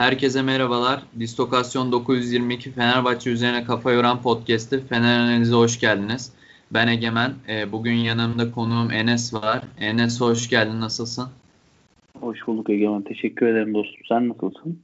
[0.00, 1.02] Herkese merhabalar.
[1.18, 6.32] Distokasyon 922 Fenerbahçe üzerine kafa yoran podcast'ı Fener Analiz'e hoş geldiniz.
[6.70, 7.34] Ben Egemen.
[7.48, 9.62] E, bugün yanımda konuğum Enes var.
[9.80, 10.80] Enes hoş geldin.
[10.80, 11.28] Nasılsın?
[12.20, 13.02] Hoş bulduk Egemen.
[13.02, 14.00] Teşekkür ederim dostum.
[14.08, 14.82] Sen nasılsın?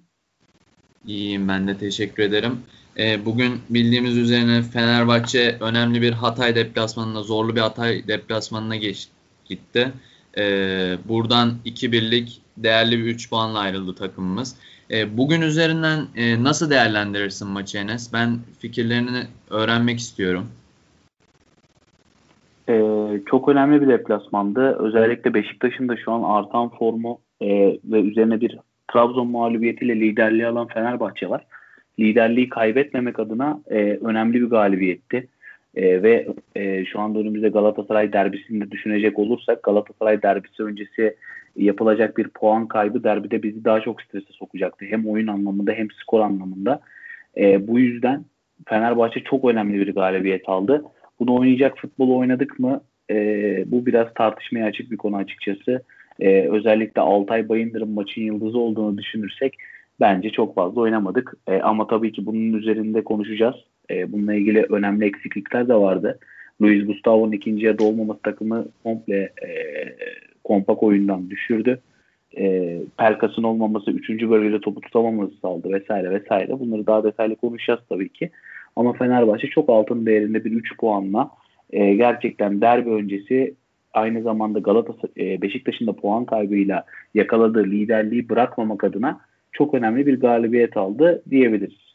[1.07, 2.61] İyiyim ben de teşekkür ederim.
[2.99, 9.09] E, bugün bildiğimiz üzerine Fenerbahçe önemli bir Hatay deplasmanına, zorlu bir Hatay deplasmanına geç,
[9.45, 9.93] gitti.
[10.39, 10.43] E,
[11.09, 14.57] buradan 2-1'lik değerli bir 3 puanla ayrıldı takımımız.
[14.91, 18.13] E, bugün üzerinden e, nasıl değerlendirirsin maçı Enes?
[18.13, 20.47] Ben fikirlerini öğrenmek istiyorum.
[22.69, 24.77] Ee, çok önemli bir deplasmandı.
[24.79, 27.49] Özellikle Beşiktaş'ın da şu an artan formu e,
[27.85, 28.59] ve üzerine bir
[28.93, 31.47] Trabzon mağlubiyetiyle liderliği alan Fenerbahçe var.
[31.99, 35.29] Liderliği kaybetmemek adına e, önemli bir galibiyetti.
[35.75, 41.17] E, ve e, şu anda önümüzde Galatasaray derbisini de düşünecek olursak Galatasaray derbisi öncesi
[41.57, 44.87] yapılacak bir puan kaybı derbide bizi daha çok strese sokacaktı.
[44.89, 46.81] Hem oyun anlamında hem skor anlamında.
[47.37, 48.25] E, bu yüzden
[48.69, 50.85] Fenerbahçe çok önemli bir galibiyet aldı.
[51.21, 52.81] Bunu oynayacak futbolu oynadık mı?
[53.11, 53.15] E,
[53.67, 55.83] bu biraz tartışmaya açık bir konu açıkçası.
[56.21, 59.55] E, özellikle Altay Bayındır'ın maçın yıldızı olduğunu düşünürsek
[60.01, 61.35] bence çok fazla oynamadık.
[61.49, 63.57] E, ama tabii ki bunun üzerinde konuşacağız.
[63.91, 66.19] E, bununla ilgili önemli eksiklikler de vardı.
[66.63, 69.51] Luis Gustavo'nun ikinci yarıda olmaması takımı komple e,
[70.47, 71.81] kompak oyundan düşürdü.
[72.39, 76.61] E, Pelkas'ın olmaması, üçüncü bölgede topu tutamaması sağladı vesaire vesaire.
[76.61, 78.31] Bunları daha detaylı konuşacağız tabii ki.
[78.77, 81.31] Ama Fenerbahçe çok altın değerinde bir 3 puanla
[81.71, 83.55] e, gerçekten derbi öncesi
[83.93, 89.21] aynı zamanda Galatasaray e, Beşiktaş'ın da puan kaybıyla yakaladığı liderliği bırakmamak adına
[89.53, 91.87] çok önemli bir galibiyet aldı diyebiliriz.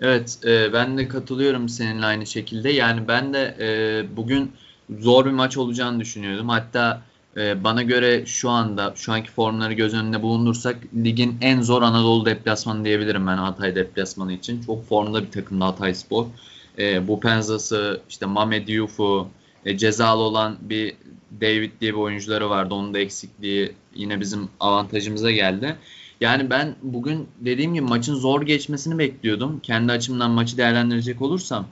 [0.00, 2.70] Evet, e, ben de katılıyorum seninle aynı şekilde.
[2.70, 3.68] Yani ben de e,
[4.16, 4.50] bugün
[4.98, 6.48] zor bir maç olacağını düşünüyordum.
[6.48, 7.02] Hatta
[7.36, 12.26] e, bana göre şu anda şu anki formları göz önünde bulundursak ligin en zor Anadolu
[12.26, 14.62] deplasmanı diyebilirim ben Hatay deplasmanı için.
[14.62, 16.26] Çok formda bir takımda Hatay Spor.
[16.78, 19.28] E, bu Penzası, işte Mehmet Yufu,
[19.64, 20.94] e, cezalı olan bir
[21.40, 22.74] David diye bir oyuncuları vardı.
[22.74, 25.76] Onun da eksikliği yine bizim avantajımıza geldi.
[26.20, 29.60] Yani ben bugün dediğim gibi maçın zor geçmesini bekliyordum.
[29.60, 31.66] Kendi açımdan maçı değerlendirecek olursam.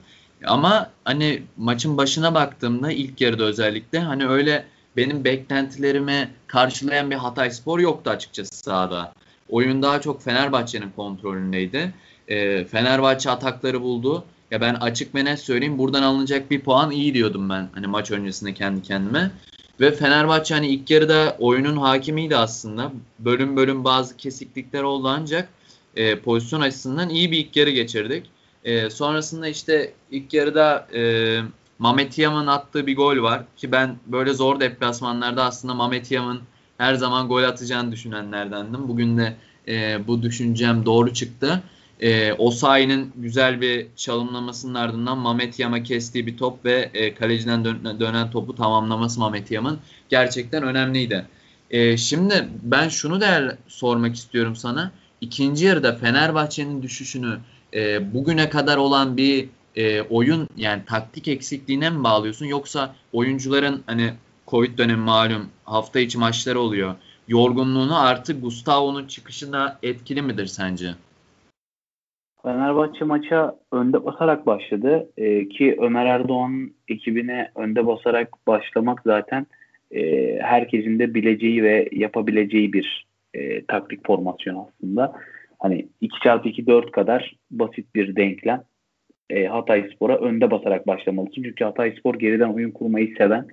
[0.45, 4.65] Ama hani maçın başına baktığımda ilk yarıda özellikle hani öyle
[4.97, 9.13] benim beklentilerimi karşılayan bir Hatay Spor yoktu açıkçası sahada.
[9.49, 11.93] Oyun daha çok Fenerbahçe'nin kontrolündeydi.
[12.27, 14.23] E, Fenerbahçe atakları buldu.
[14.51, 18.11] Ya ben açık ve net söyleyeyim buradan alınacak bir puan iyi diyordum ben hani maç
[18.11, 19.31] öncesinde kendi kendime.
[19.79, 22.91] Ve Fenerbahçe hani ilk yarıda oyunun hakimiydi aslında.
[23.19, 25.49] Bölüm bölüm bazı kesiklikler oldu ancak
[25.95, 28.25] e, pozisyon açısından iyi bir ilk yarı geçirdik.
[28.63, 31.41] E, sonrasında işte ilk yarıda e,
[31.79, 36.41] Mamet Yam'ın attığı bir gol var ki ben böyle zor deplasmanlarda aslında Mamet Yam'ın
[36.77, 38.87] her zaman gol atacağını düşünenlerdendim.
[38.87, 39.35] Bugün de
[39.67, 41.63] e, bu düşüncem doğru çıktı.
[41.99, 47.99] E, Osayi'nin güzel bir çalımlamasının ardından Mamet Yam'a kestiği bir top ve e, kaleciden dön-
[47.99, 51.25] dönen topu tamamlaması Mamet Yam'ın gerçekten önemliydi.
[51.69, 54.91] E, şimdi ben şunu değer sormak istiyorum sana.
[55.21, 57.39] İkinci yarıda Fenerbahçe'nin düşüşünü
[57.73, 64.09] e, bugüne kadar olan bir e, oyun yani taktik eksikliğine mi bağlıyorsun yoksa oyuncuların hani
[64.47, 66.95] Covid dönemi malum hafta içi maçları oluyor.
[67.27, 70.87] Yorgunluğunu artık Gustavo'nun çıkışına etkili midir sence?
[72.43, 79.47] Fenerbahçe maça önde basarak başladı ee, ki Ömer Erdoğan ekibine önde basarak başlamak zaten
[79.91, 85.13] e, herkesin de bileceği ve yapabileceği bir e, taktik formasyon aslında.
[85.59, 88.63] Hani 2x2 4 kadar basit bir denklem.
[89.29, 91.43] E, Hatay Spor'a önde basarak başlamalısın.
[91.43, 93.47] Çünkü Hatay Spor geriden oyun kurmayı seven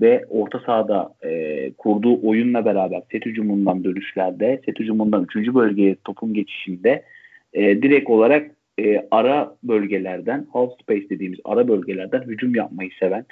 [0.00, 5.54] ve orta sahada e, kurduğu oyunla beraber set hücumundan dönüşlerde, set hücumundan 3.
[5.54, 7.04] bölgeye topun geçişinde
[7.52, 13.24] e, direkt olarak e, ara bölgelerden, half space dediğimiz ara bölgelerden hücum yapmayı seven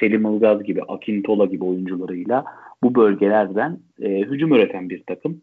[0.00, 2.44] Selim Ilgaz gibi, Akintola gibi oyuncularıyla
[2.82, 5.40] bu bölgelerden e, hücum üreten bir takım.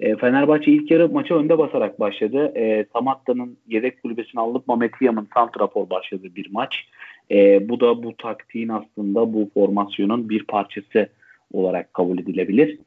[0.00, 2.52] E, Fenerbahçe ilk yarı maça önde basarak başladı.
[2.56, 6.88] E, Samatta'nın yedek kulübesini alıp Mehmet Yam'ın santrafor başladığı bir maç.
[7.30, 11.08] E, bu da bu taktiğin aslında bu formasyonun bir parçası
[11.52, 12.78] olarak kabul edilebilir.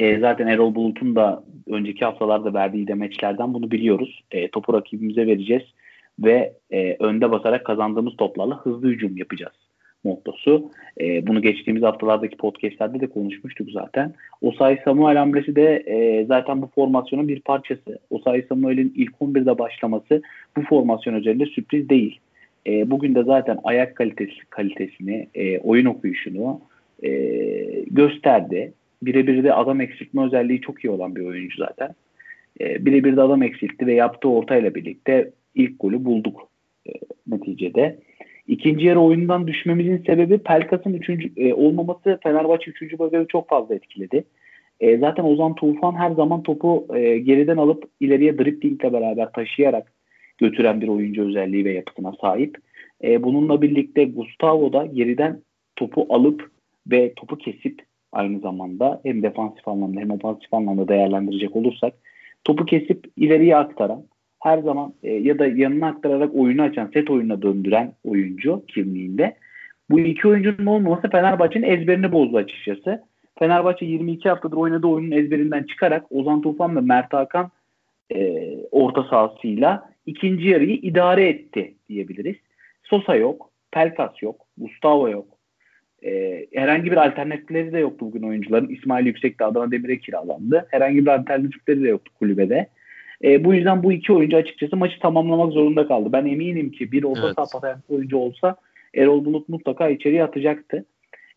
[0.00, 4.22] E, zaten Erol Bulut'un da önceki haftalarda verdiği demeçlerden bunu biliyoruz.
[4.30, 5.62] E, topu rakibimize vereceğiz
[6.18, 9.65] ve e, önde basarak kazandığımız toplarla hızlı hücum yapacağız
[10.06, 10.70] mottosu.
[11.00, 14.14] E, bunu geçtiğimiz haftalardaki podcastlerde de konuşmuştuk zaten.
[14.40, 17.98] Osay Samuel hamlesi de e, zaten bu formasyonun bir parçası.
[18.10, 20.22] Osay Samuel'in ilk 11'de başlaması
[20.56, 22.20] bu formasyon üzerinde sürpriz değil.
[22.66, 26.60] E, bugün de zaten ayak kalitesi kalitesini, e, oyun okuyuşunu
[27.02, 27.10] e,
[27.90, 28.72] gösterdi
[29.02, 31.94] birebir de adam eksiltme özelliği çok iyi olan bir oyuncu zaten.
[32.60, 36.48] E, birebir de adam eksiltti ve yaptığı ortayla birlikte ilk golü bulduk
[36.88, 36.92] e,
[37.26, 37.98] neticede.
[38.48, 42.98] İkinci yarı oyundan düşmemizin sebebi Pelkas'ın üçüncü, e, olmaması Fenerbahçe 3.
[42.98, 44.24] bölgede çok fazla etkiledi.
[44.80, 49.92] E, zaten Ozan Tufan her zaman topu e, geriden alıp ileriye driplingle beraber taşıyarak
[50.38, 52.56] götüren bir oyuncu özelliği ve yapısına sahip.
[53.04, 55.40] E, bununla birlikte Gustavo da geriden
[55.76, 56.50] topu alıp
[56.86, 57.82] ve topu kesip
[58.12, 61.94] aynı zamanda hem defansif anlamda hem ofansif anlamda değerlendirecek olursak
[62.44, 64.04] topu kesip ileriye aktaran
[64.46, 69.36] her zaman e, ya da yanına aktararak oyunu açan, set oyununa döndüren oyuncu kimliğinde.
[69.90, 73.02] Bu iki oyuncunun olmaması Fenerbahçe'nin ezberini bozdu açıkçası.
[73.38, 77.50] Fenerbahçe 22 haftadır oynadığı oyunun ezberinden çıkarak Ozan Tufan ve Mert Hakan
[78.14, 82.36] e, orta sahasıyla ikinci yarıyı idare etti diyebiliriz.
[82.82, 85.26] Sosa yok, Pelkas yok, Gustavo yok.
[86.04, 88.68] E, herhangi bir alternatifleri de yoktu bugün oyuncuların.
[88.68, 90.66] İsmail Yüksek de Adana Demir'e kiralandı.
[90.70, 92.68] Herhangi bir alternatifleri de yoktu kulübede.
[93.24, 96.12] E, bu yüzden bu iki oyuncu açıkçası maçı tamamlamak zorunda kaldı.
[96.12, 97.48] Ben eminim ki bir orta evet.
[97.48, 98.56] saha oyuncu olsa
[98.94, 100.84] Erol Bulut mutlaka içeriye atacaktı.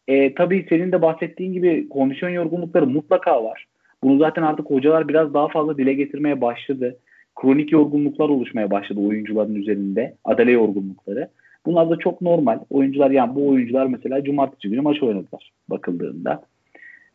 [0.08, 3.66] E, tabii senin de bahsettiğin gibi kondisyon yorgunlukları mutlaka var.
[4.04, 6.98] Bunu zaten artık hocalar biraz daha fazla dile getirmeye başladı.
[7.36, 10.16] Kronik yorgunluklar oluşmaya başladı oyuncuların üzerinde.
[10.26, 11.30] Adale yorgunlukları.
[11.66, 12.60] Bunlar da çok normal.
[12.70, 16.44] Oyuncular yani bu oyuncular mesela cumartesi günü maç oynadılar bakıldığında.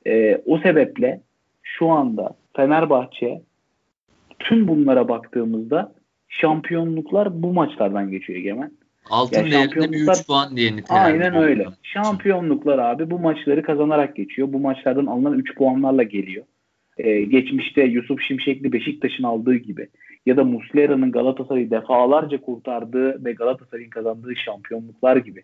[0.07, 1.21] E, o sebeple
[1.63, 3.41] şu anda Fenerbahçe
[4.39, 5.93] tüm bunlara baktığımızda
[6.29, 8.71] şampiyonluklar bu maçlardan geçiyor Egemen.
[9.11, 11.67] Altın yani değerinde bir 3 puan diye Aynen öyle.
[11.83, 14.53] Şampiyonluklar abi bu maçları kazanarak geçiyor.
[14.53, 16.45] Bu maçlardan alınan 3 puanlarla geliyor.
[16.99, 19.89] Ee, geçmişte Yusuf Şimşekli Beşiktaş'ın aldığı gibi
[20.27, 25.43] ya da Muslera'nın Galatasaray'ı defalarca kurtardığı ve Galatasaray'ın kazandığı şampiyonluklar gibi.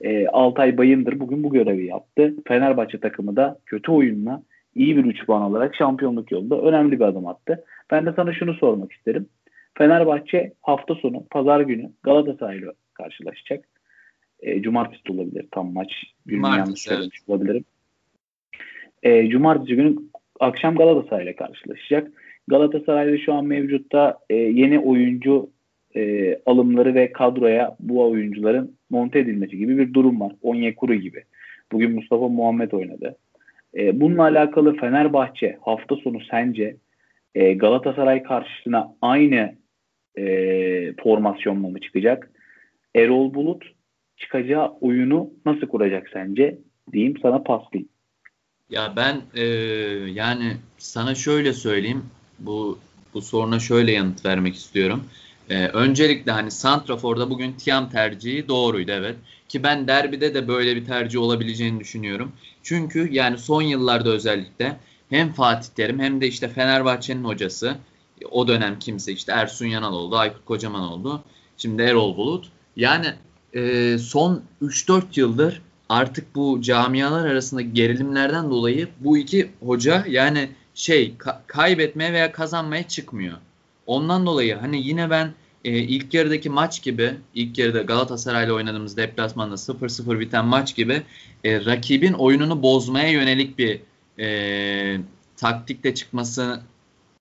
[0.00, 2.34] Ee, Altay Bayındır bugün bu görevi yaptı.
[2.48, 4.42] Fenerbahçe takımı da kötü oyunla
[4.74, 7.64] iyi bir 3 puan alarak şampiyonluk yolunda önemli bir adım attı.
[7.90, 9.28] Ben de sana şunu sormak isterim.
[9.78, 13.64] Fenerbahçe hafta sonu pazar günü Galatasaray ile karşılaşacak.
[14.40, 15.92] E, cumartesi de olabilir tam maç.
[16.26, 17.28] Günü yanlış söylemiş evet.
[17.28, 17.64] olabilirim.
[19.02, 19.96] E, cumartesi günü
[20.40, 22.12] akşam Galatasaray ile karşılaşacak.
[22.48, 25.50] Galatasaray'da şu an mevcutta e, yeni oyuncu
[25.96, 30.32] e, alımları ve kadroya bu oyuncuların monte edilmesi gibi bir durum var.
[30.42, 31.24] Onyekuru gibi.
[31.72, 33.16] Bugün Mustafa Muhammed oynadı.
[33.76, 36.76] E, bununla alakalı Fenerbahçe hafta sonu sence
[37.34, 39.54] e, Galatasaray karşısına aynı
[40.18, 40.24] e,
[41.02, 42.30] formasyonla mı çıkacak?
[42.94, 43.64] Erol Bulut
[44.16, 46.58] çıkacağı oyunu nasıl kuracak sence?
[46.92, 47.88] Diyeyim sana paslayayım.
[48.70, 49.44] Ya ben e,
[50.10, 52.02] yani sana şöyle söyleyeyim.
[52.38, 52.78] Bu
[53.14, 55.04] bu soruna şöyle yanıt vermek istiyorum.
[55.50, 59.16] E, öncelikle hani Santrafor'da bugün Tiam tercihi doğruydu evet.
[59.48, 62.32] Ki ben derbide de böyle bir tercih olabileceğini düşünüyorum.
[62.62, 64.76] Çünkü yani son yıllarda özellikle
[65.10, 67.76] hem Fatih Terim hem de işte Fenerbahçe'nin hocası
[68.30, 71.22] o dönem kimse işte Ersun Yanal oldu, Aykut Kocaman oldu.
[71.56, 72.48] Şimdi Erol Bulut.
[72.76, 73.06] Yani
[73.54, 81.14] e, son 3-4 yıldır artık bu camialar arasında gerilimlerden dolayı bu iki hoca yani şey
[81.18, 83.38] ka- kaybetmeye veya kazanmaya çıkmıyor.
[83.86, 85.34] Ondan dolayı hani yine ben
[85.64, 91.02] e, ilk yarıdaki maç gibi ilk yarıda Galatasaray'la oynadığımız deplasmanda 0-0 biten maç gibi
[91.44, 93.80] e, rakibin oyununu bozmaya yönelik bir
[94.18, 95.00] e,
[95.36, 96.60] taktikle çıkması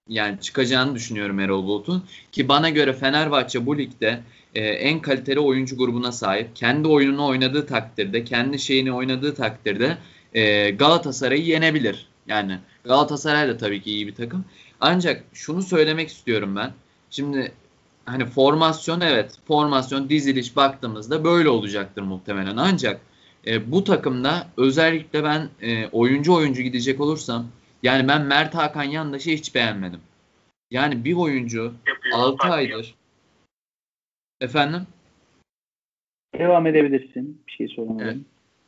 [0.07, 2.03] yani çıkacağını düşünüyorum Erol Bulut'un.
[2.31, 4.19] Ki bana göre Fenerbahçe bu ligde
[4.55, 6.55] e, en kaliteli oyuncu grubuna sahip.
[6.55, 9.97] Kendi oyununu oynadığı takdirde, kendi şeyini oynadığı takdirde
[10.33, 12.07] e, Galatasaray'ı yenebilir.
[12.27, 14.45] Yani Galatasaray da tabii ki iyi bir takım.
[14.85, 16.71] Ancak şunu söylemek istiyorum ben.
[17.09, 17.51] Şimdi
[18.05, 22.57] hani formasyon evet formasyon diziliş baktığımızda böyle olacaktır muhtemelen.
[22.57, 23.01] Ancak
[23.47, 27.47] e, bu takımda özellikle ben e, oyuncu oyuncu gidecek olursam
[27.83, 29.99] yani ben Mert Hakan Yandaş'ı hiç beğenmedim.
[30.71, 31.73] Yani bir oyuncu
[32.13, 32.95] 6 aydır
[34.41, 34.87] efendim
[36.39, 37.41] devam edebilirsin.
[37.47, 38.05] Bir şey soramadım.
[38.05, 38.17] Evet.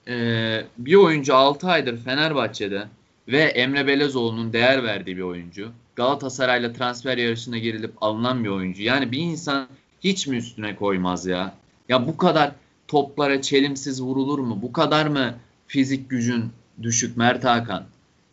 [0.08, 2.84] Ee, bir oyuncu 6 aydır Fenerbahçe'de
[3.28, 5.72] ve Emre Belezoğlu'nun değer verdiği bir oyuncu.
[5.96, 8.84] Galatasaray'la transfer yarışına girilip alınan bir oyuncu.
[8.84, 9.68] Yani bir insan
[10.04, 11.54] hiç mi üstüne koymaz ya?
[11.90, 12.52] Ya bu kadar
[12.88, 14.60] toplara çelimsiz vurulur mu?
[14.62, 15.34] Bu kadar mı
[15.68, 17.84] fizik gücün düşük Mert Hakan?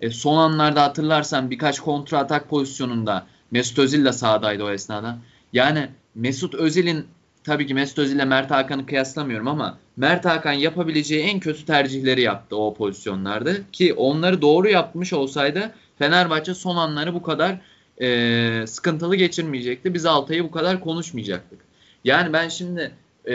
[0.00, 5.18] E, son anlarda hatırlarsan birkaç kontra atak pozisyonunda Mesut Özil de sahadaydı o esnada.
[5.52, 7.06] Yani Mesut Özil'in
[7.44, 12.20] tabii ki Mesut Özil ile Mert Hakan'ı kıyaslamıyorum ama Mert Hakan yapabileceği en kötü tercihleri
[12.20, 17.60] yaptı o pozisyonlarda ki onları doğru yapmış olsaydı Fenerbahçe son anları bu kadar
[18.00, 19.94] e, sıkıntılı geçirmeyecekti.
[19.94, 21.58] Biz Altay'ı bu kadar konuşmayacaktık.
[22.04, 22.90] Yani ben şimdi
[23.28, 23.34] e,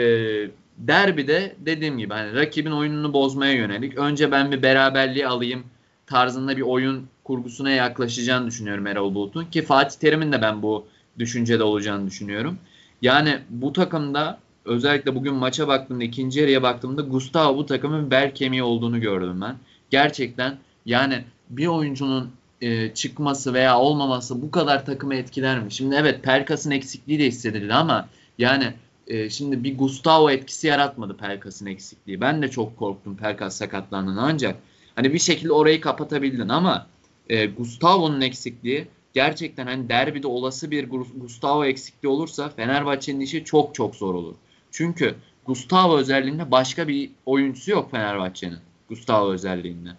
[0.78, 5.64] derbide dediğim gibi hani rakibin oyununu bozmaya yönelik önce ben bir beraberliği alayım
[6.06, 9.44] tarzında bir oyun kurgusuna yaklaşacağını düşünüyorum Erol Bulut'un.
[9.44, 10.86] Ki Fatih Terim'in de ben bu
[11.18, 12.58] düşüncede olacağını düşünüyorum.
[13.02, 18.62] Yani bu takımda özellikle bugün maça baktığımda ikinci yarıya baktığımda Gustavo bu takımın bel kemiği
[18.62, 19.56] olduğunu gördüm ben.
[19.90, 25.72] Gerçekten yani bir oyuncunun e, çıkması veya olmaması bu kadar takımı etkiler mi?
[25.72, 28.72] Şimdi evet Pelkas'ın eksikliği de hissedildi ama yani
[29.06, 32.20] e, şimdi bir Gustavo etkisi yaratmadı Pelkas'ın eksikliği.
[32.20, 34.56] Ben de çok korktum Pelkas sakatlandığında ancak
[34.94, 36.86] hani bir şekilde orayı kapatabildin ama
[37.28, 43.96] e, Gustavo'nun eksikliği gerçekten hani derbide olası bir Gustavo eksikliği olursa Fenerbahçe'nin işi çok çok
[43.96, 44.34] zor olur.
[44.70, 45.14] Çünkü
[45.46, 48.58] Gustavo özelliğinde başka bir oyuncusu yok Fenerbahçe'nin.
[48.88, 49.90] Gustavo özelliğinde.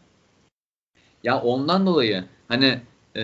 [1.23, 2.79] Ya ondan dolayı hani
[3.15, 3.21] e,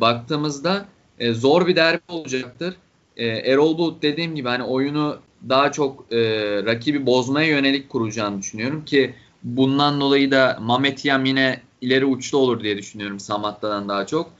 [0.00, 0.86] baktığımızda
[1.18, 2.74] e, zor bir derbi olacaktır.
[3.16, 5.18] E, Erol Bulut dediğim gibi hani oyunu
[5.48, 6.18] daha çok e,
[6.66, 12.78] rakibi bozmaya yönelik kuracağını düşünüyorum ki bundan dolayı da Mamet yine ileri uçta olur diye
[12.78, 14.30] düşünüyorum Samatta'dan daha çok.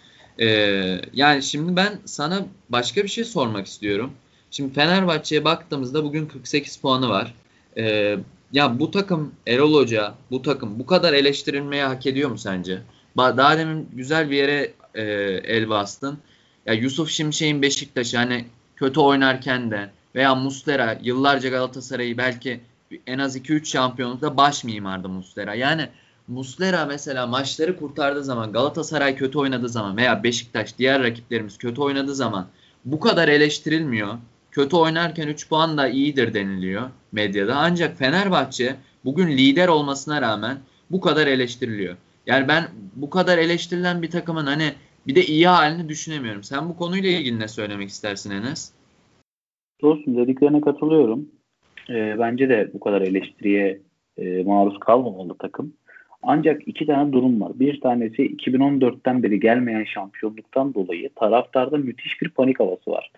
[0.40, 0.46] E,
[1.14, 4.10] yani şimdi ben sana başka bir şey sormak istiyorum.
[4.50, 7.34] Şimdi Fenerbahçe'ye baktığımızda bugün 48 puanı var.
[7.76, 8.16] E,
[8.52, 12.82] ya bu takım Erol Hoca bu takım bu kadar eleştirilmeye hak ediyor mu sence?
[13.16, 15.02] Daha demin güzel bir yere e,
[15.54, 16.18] el bastın.
[16.66, 18.44] Ya Yusuf Şimşek'in Beşiktaş'ı hani
[18.76, 22.60] kötü oynarken de veya Mustera yıllarca Galatasaray'ı belki
[23.06, 25.54] en az 2-3 şampiyonlukta baş mimardı Mustera.
[25.54, 25.88] Yani
[26.28, 32.14] Muslera mesela maçları kurtardığı zaman Galatasaray kötü oynadığı zaman veya Beşiktaş diğer rakiplerimiz kötü oynadığı
[32.14, 32.46] zaman
[32.84, 34.14] bu kadar eleştirilmiyor.
[34.52, 37.56] Kötü oynarken 3 puan da iyidir deniliyor medyada.
[37.56, 40.58] Ancak Fenerbahçe bugün lider olmasına rağmen
[40.90, 41.96] bu kadar eleştiriliyor.
[42.26, 42.64] Yani ben
[42.96, 44.72] bu kadar eleştirilen bir takımın hani
[45.06, 46.42] bir de iyi halini düşünemiyorum.
[46.42, 48.72] Sen bu konuyla ilgili ne söylemek istersin Enes?
[49.82, 51.28] Dostum dediklerine katılıyorum.
[51.90, 53.80] E, bence de bu kadar eleştiriye
[54.18, 55.72] e, maruz kalmamalı takım.
[56.22, 57.52] Ancak iki tane durum var.
[57.54, 63.10] Bir tanesi 2014'ten beri gelmeyen şampiyonluktan dolayı taraftarda müthiş bir panik havası var.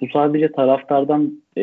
[0.00, 1.62] Bu sadece taraftardan e,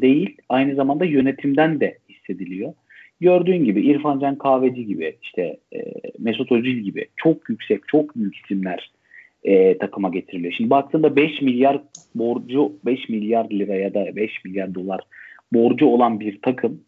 [0.00, 2.74] değil aynı zamanda yönetimden de hissediliyor.
[3.20, 5.78] Gördüğün gibi İrfan Can Kahveci gibi işte e,
[6.18, 8.90] Mesut Özil gibi çok yüksek çok büyük isimler
[9.44, 10.52] e, takıma getiriliyor.
[10.52, 11.82] Şimdi baktığında 5 milyar
[12.14, 15.00] borcu 5 milyar lira ya da 5 milyar dolar
[15.52, 16.80] borcu olan bir takım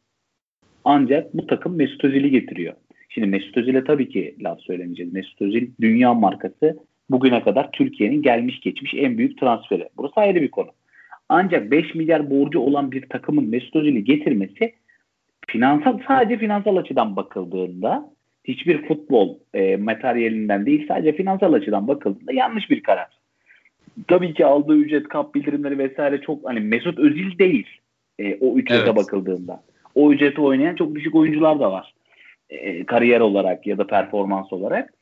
[0.85, 2.75] ancak bu takım Mesut Özil'i getiriyor.
[3.09, 5.13] Şimdi Mesut Özil'e tabii ki laf söylemeyeceğiz.
[5.13, 6.79] Mesut Özil dünya markası
[7.11, 9.89] bugüne kadar Türkiye'nin gelmiş geçmiş en büyük transferi.
[9.97, 10.71] Burası ayrı bir konu.
[11.29, 14.75] Ancak 5 milyar borcu olan bir takımın Mesut Özil'i getirmesi
[15.47, 18.11] finansal sadece finansal açıdan bakıldığında
[18.45, 23.09] hiçbir futbol e, materyalinden değil sadece finansal açıdan bakıldığında yanlış bir karar.
[24.09, 27.67] Tabii ki aldığı ücret, kap bildirimleri vesaire çok hani Mesut Özil değil
[28.19, 28.97] e, o ücrete evet.
[28.97, 29.63] bakıldığında.
[29.95, 31.95] O ücreti oynayan çok düşük oyuncular da var.
[32.51, 34.95] E, kariyer olarak ya da performans olarak.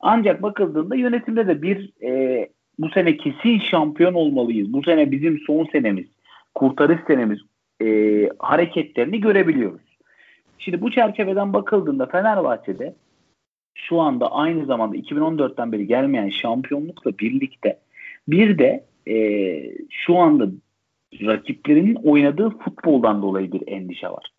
[0.00, 2.48] Ancak bakıldığında yönetimde de bir e,
[2.80, 4.72] bu sene kesin şampiyon olmalıyız.
[4.72, 6.06] Bu sene bizim son senemiz,
[6.54, 7.38] kurtarış senemiz
[7.82, 7.86] e,
[8.38, 9.98] hareketlerini görebiliyoruz.
[10.58, 12.94] Şimdi bu çerçeveden bakıldığında Fenerbahçe'de
[13.74, 17.78] şu anda aynı zamanda 2014'ten beri gelmeyen şampiyonlukla birlikte
[18.28, 19.16] bir de e,
[19.90, 20.48] şu anda
[21.22, 24.32] rakiplerinin oynadığı futboldan dolayı bir endişe var.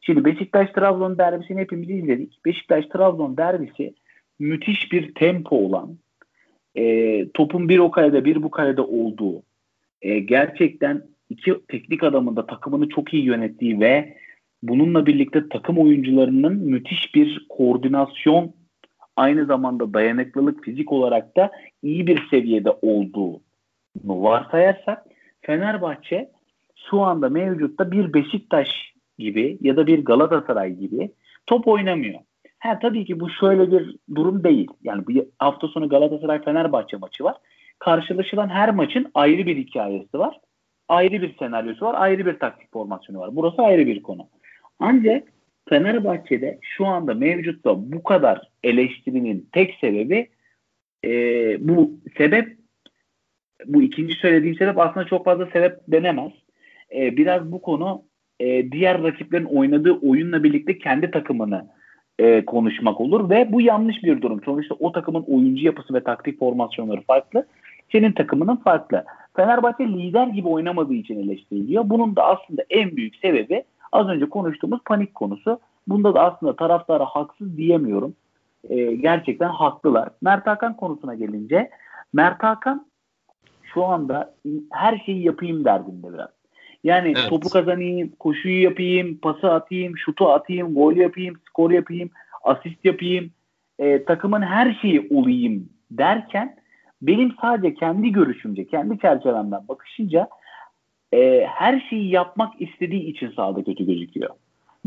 [0.00, 2.40] Şimdi Beşiktaş-Trabzon derbisini hepimiz izledik.
[2.44, 3.94] Beşiktaş-Trabzon derbisi
[4.38, 5.98] müthiş bir tempo olan,
[6.74, 9.42] e, topun bir o kalede bir bu kalede olduğu,
[10.02, 14.16] e, gerçekten iki teknik adamın da takımını çok iyi yönettiği ve
[14.62, 18.52] bununla birlikte takım oyuncularının müthiş bir koordinasyon
[19.16, 21.50] aynı zamanda dayanıklılık fizik olarak da
[21.82, 23.40] iyi bir seviyede olduğunu
[24.04, 25.06] varsayarsak
[25.40, 26.30] Fenerbahçe
[26.90, 31.10] şu anda mevcutta bir Beşiktaş gibi ya da bir Galatasaray gibi
[31.46, 32.20] top oynamıyor.
[32.64, 34.68] Ha tabii ki bu şöyle bir durum değil.
[34.82, 37.36] Yani bu hafta sonu Galatasaray Fenerbahçe maçı var.
[37.78, 40.40] Karşılaşılan her maçın ayrı bir hikayesi var.
[40.88, 41.94] Ayrı bir senaryosu var.
[41.98, 43.36] Ayrı bir taktik formasyonu var.
[43.36, 44.28] Burası ayrı bir konu.
[44.78, 45.28] Ancak
[45.68, 50.28] Fenerbahçe'de şu anda mevcutta bu kadar eleştirinin tek sebebi
[51.04, 51.10] e,
[51.68, 52.58] bu sebep
[53.66, 56.32] bu ikinci söylediğim sebep aslında çok fazla sebep denemez.
[56.94, 58.02] E, biraz bu konu
[58.40, 61.68] e, diğer rakiplerin oynadığı oyunla birlikte kendi takımını
[62.18, 64.40] e, konuşmak olur ve bu yanlış bir durum.
[64.44, 67.46] Sonuçta o takımın oyuncu yapısı ve taktik formasyonları farklı.
[67.92, 69.04] Senin takımının farklı.
[69.36, 71.90] Fenerbahçe lider gibi oynamadığı için eleştiriliyor.
[71.90, 75.60] Bunun da aslında en büyük sebebi az önce konuştuğumuz panik konusu.
[75.86, 78.14] Bunda da aslında taraftara haksız diyemiyorum.
[78.68, 80.08] E, gerçekten haklılar.
[80.22, 81.70] Mert Hakan konusuna gelince
[82.12, 82.86] Mert Hakan
[83.62, 84.34] şu anda
[84.72, 86.28] her şeyi yapayım derdinde biraz.
[86.84, 87.28] Yani evet.
[87.28, 92.10] topu kazanayım, koşuyu yapayım, pası atayım, şutu atayım, gol yapayım, skor yapayım,
[92.42, 93.30] asist yapayım.
[93.78, 96.56] e, takımın her şeyi olayım derken
[97.02, 100.28] benim sadece kendi görüşümce, kendi çerçevemden bakışınca
[101.14, 104.30] e, her şeyi yapmak istediği için sahada kötü gözüküyor.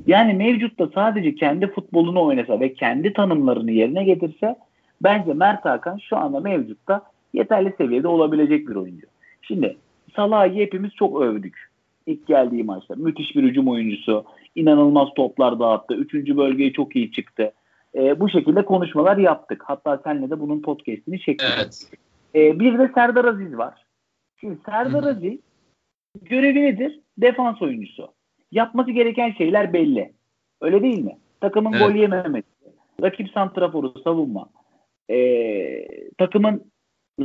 [0.08, 4.56] Yani mevcutta sadece kendi futbolunu oynasa ve kendi tanımlarını yerine getirse
[5.02, 7.02] bence Mert Hakan şu anda mevcutta
[7.34, 9.08] yeterli seviyede olabilecek bir oyuncu.
[9.42, 9.78] Şimdi
[10.16, 11.67] Salah'ı hepimiz çok övdük.
[12.08, 12.96] İlk geldiği maçta.
[12.96, 14.26] Müthiş bir hücum oyuncusu.
[14.56, 15.94] inanılmaz toplar dağıttı.
[15.94, 17.54] Üçüncü bölgeye çok iyi çıktı.
[17.96, 19.64] E, bu şekilde konuşmalar yaptık.
[19.66, 21.50] Hatta senle de bunun podcastini çektik.
[21.58, 21.92] Evet.
[22.36, 23.74] E, bir de Serdar Aziz var.
[24.40, 25.10] Şimdi Serdar Hı.
[25.10, 25.40] Aziz
[26.22, 27.00] görevi nedir?
[27.18, 28.08] Defans oyuncusu.
[28.52, 30.14] Yapması gereken şeyler belli.
[30.62, 31.18] Öyle değil mi?
[31.42, 31.82] Takımın evet.
[31.82, 32.48] gol yememesi,
[33.02, 34.50] rakip santraforu savunma,
[35.10, 35.18] e,
[36.18, 36.72] takımın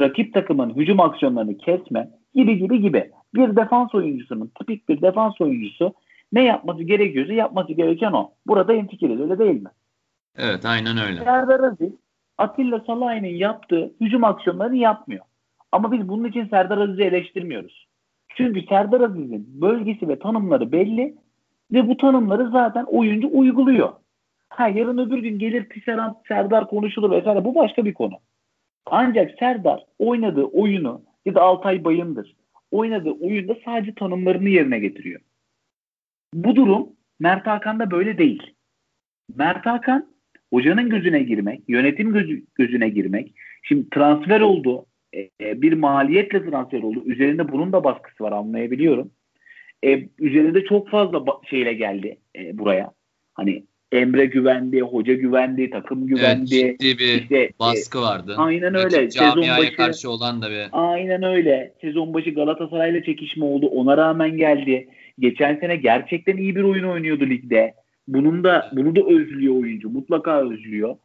[0.00, 3.10] rakip takımın hücum aksiyonlarını kesme gibi gibi gibi.
[3.34, 5.94] Bir defans oyuncusunun, tipik bir defans oyuncusu
[6.32, 8.30] ne yapması gerekiyorsa yapması gereken o.
[8.46, 9.70] Burada entikiriz öyle değil mi?
[10.36, 11.24] Evet aynen öyle.
[11.24, 11.92] Serdar Aziz
[12.38, 15.24] Atilla Salahi'nin yaptığı hücum aksiyonlarını yapmıyor.
[15.72, 17.86] Ama biz bunun için Serdar Aziz'i eleştirmiyoruz.
[18.36, 21.14] Çünkü Serdar Aziz'in bölgesi ve tanımları belli
[21.72, 23.92] ve bu tanımları zaten oyuncu uyguluyor.
[24.48, 28.14] Ha yarın öbür gün gelir Tisserand, Serdar konuşulur vesaire bu başka bir konu.
[28.86, 32.35] Ancak Serdar oynadığı oyunu ya da Altay Bayındır
[32.73, 35.21] oynadığı oyunda sadece tanımlarını yerine getiriyor.
[36.35, 36.88] Bu durum
[37.21, 38.55] Mert Hakan'da böyle değil.
[39.37, 40.12] Mert Hakan
[40.52, 43.35] hocanın gözüne girmek, yönetim gözü, gözüne girmek.
[43.62, 44.87] Şimdi transfer oldu.
[45.41, 47.02] E, bir maliyetle transfer oldu.
[47.07, 49.11] Üzerinde bunun da baskısı var anlayabiliyorum.
[49.85, 52.93] E, üzerinde çok fazla şeyle geldi e, buraya.
[53.35, 56.61] Hani Emre güvendi, hoca güvendi, takım güvendi.
[56.61, 58.34] Evet, ciddi bir işte, baskı e, vardı.
[58.38, 59.11] Aynen öyle.
[59.11, 60.68] Sezon başı, karşı olan da bir.
[60.72, 61.75] Aynen öyle.
[61.80, 63.66] Sezon başı Galatasaray'la çekişme oldu.
[63.66, 64.88] Ona rağmen geldi.
[65.18, 67.75] Geçen sene gerçekten iyi bir oyun oynuyordu ligde.
[68.08, 69.90] Bunun da bunu da özlüyor oyuncu.
[69.90, 70.96] Mutlaka özlüyor.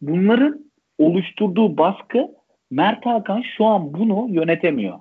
[0.00, 0.64] Bunların
[0.98, 2.28] oluşturduğu baskı
[2.70, 4.98] Mert Hakan şu an bunu yönetemiyor.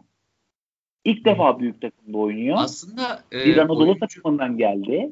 [1.05, 2.57] İlk defa büyük takımda oynuyor.
[2.59, 3.99] Aslında e, bir Anadolu oyuncu...
[3.99, 5.11] takımından geldi.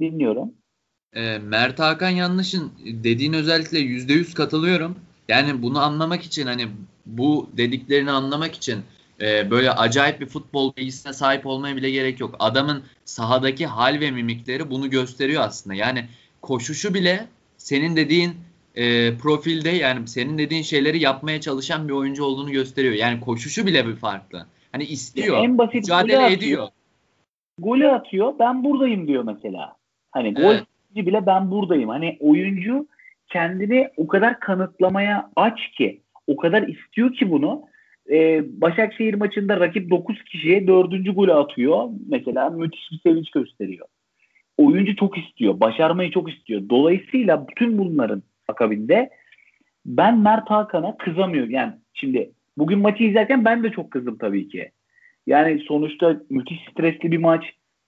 [0.00, 0.52] Dinliyorum.
[1.12, 4.96] E, Mert Hakan yanlışın dediğin özellikle yüzde yüz katılıyorum.
[5.28, 6.68] Yani bunu anlamak için hani
[7.06, 8.78] bu dediklerini anlamak için
[9.20, 12.36] e, böyle acayip bir futbol bilgisine sahip olmaya bile gerek yok.
[12.38, 15.76] Adamın sahadaki hal ve mimikleri bunu gösteriyor aslında.
[15.76, 16.04] Yani
[16.42, 18.36] koşuşu bile senin dediğin
[18.74, 22.94] e, profilde yani senin dediğin şeyleri yapmaya çalışan bir oyuncu olduğunu gösteriyor.
[22.94, 24.46] Yani koşuşu bile bir farklı.
[24.72, 26.68] Hani istiyor, ya en basit mücadele atıyor, ediyor.
[27.58, 29.76] Golü atıyor, ben buradayım diyor mesela.
[30.10, 30.64] Hani gol evet.
[31.06, 31.88] Bile ben buradayım.
[31.88, 32.86] Hani oyuncu
[33.28, 37.62] kendini o kadar kanıtlamaya aç ki, o kadar istiyor ki bunu
[38.10, 41.14] e, Başakşehir maçında rakip 9 kişiye 4.
[41.14, 41.88] golü atıyor.
[42.08, 43.86] Mesela müthiş bir sevinç gösteriyor.
[44.58, 45.60] Oyuncu çok istiyor.
[45.60, 46.62] Başarmayı çok istiyor.
[46.70, 49.10] Dolayısıyla bütün bunların akabinde
[49.86, 51.50] ben Mert Hakan'a kızamıyorum.
[51.50, 54.70] Yani şimdi bugün maçı izlerken ben de çok kızdım tabii ki.
[55.26, 57.44] Yani sonuçta müthiş stresli bir maç.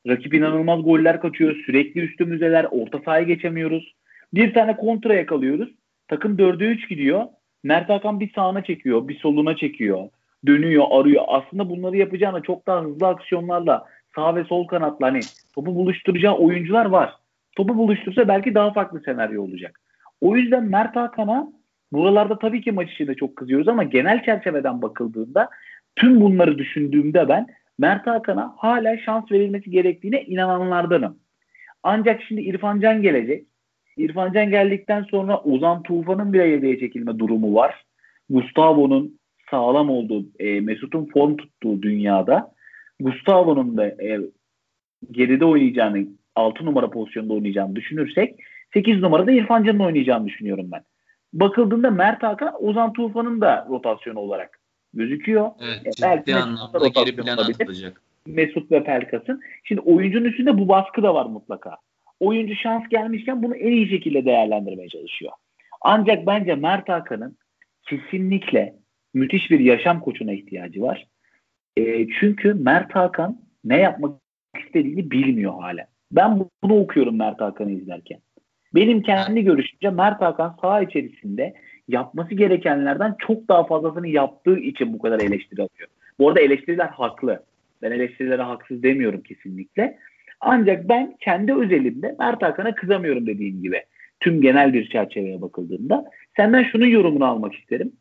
[0.08, 1.56] Rakip inanılmaz goller kaçıyor.
[1.66, 2.66] Sürekli üstümüzeler.
[2.70, 3.94] Orta sahaya geçemiyoruz.
[4.34, 5.68] Bir tane kontra yakalıyoruz.
[6.08, 7.24] Takım 4'e 3 gidiyor.
[7.64, 10.08] Mert Hakan bir sağına çekiyor, bir soluna çekiyor.
[10.46, 11.24] Dönüyor, arıyor.
[11.28, 15.20] Aslında bunları yapacağına çok daha hızlı aksiyonlarla sağ ve sol kanatla hani
[15.54, 17.14] topu buluşturacağı oyuncular var.
[17.56, 19.80] Topu buluştursa belki daha farklı senaryo olacak.
[20.20, 21.52] O yüzden Mert Hakan'a
[21.92, 25.48] buralarda tabii ki maç içinde çok kızıyoruz ama genel çerçeveden bakıldığında
[25.96, 27.46] tüm bunları düşündüğümde ben
[27.80, 31.18] Mert Hakan'a hala şans verilmesi gerektiğine inananlardanım.
[31.82, 33.46] Ancak şimdi İrfan Can gelecek.
[33.96, 37.84] İrfan Can geldikten sonra Ozan Tufan'ın bile yedeğe çekilme durumu var.
[38.30, 39.18] Gustavo'nun
[39.50, 42.52] sağlam olduğu, e, Mesut'un form tuttuğu dünyada
[43.00, 44.20] Gustavo'nun da e,
[45.10, 48.40] geride oynayacağını, 6 numara pozisyonda oynayacağını düşünürsek
[48.74, 50.82] 8 numarada İrfan Can'ın oynayacağını düşünüyorum ben.
[51.32, 54.59] Bakıldığında Mert Hakan Ozan Tufan'ın da rotasyonu olarak
[54.94, 55.50] gözüküyor.
[55.60, 58.02] Evet, e, belki anlamda geri plan atılacak.
[58.26, 59.40] Mesut ve Pelkas'ın.
[59.64, 61.76] Şimdi oyuncunun üstünde bu baskı da var mutlaka
[62.20, 65.32] oyuncu şans gelmişken bunu en iyi şekilde değerlendirmeye çalışıyor.
[65.80, 67.36] Ancak bence Mert Hakan'ın
[67.82, 68.74] kesinlikle
[69.14, 71.06] müthiş bir yaşam koçuna ihtiyacı var.
[71.76, 74.20] E, çünkü Mert Hakan ne yapmak
[74.66, 75.86] istediğini bilmiyor hala.
[76.12, 78.20] Ben bunu okuyorum Mert Hakan'ı izlerken.
[78.74, 81.54] Benim kendi görüşümce Mert Hakan saha içerisinde
[81.92, 85.88] yapması gerekenlerden çok daha fazlasını yaptığı için bu kadar eleştiri alıyor.
[86.18, 87.42] Bu arada eleştiriler haklı.
[87.82, 89.98] Ben eleştirilere haksız demiyorum kesinlikle.
[90.40, 93.82] Ancak ben kendi özelimde Mert Hakan'a kızamıyorum dediğim gibi.
[94.20, 96.04] Tüm genel bir çerçeveye bakıldığında.
[96.36, 97.92] Senden şunun yorumunu almak isterim.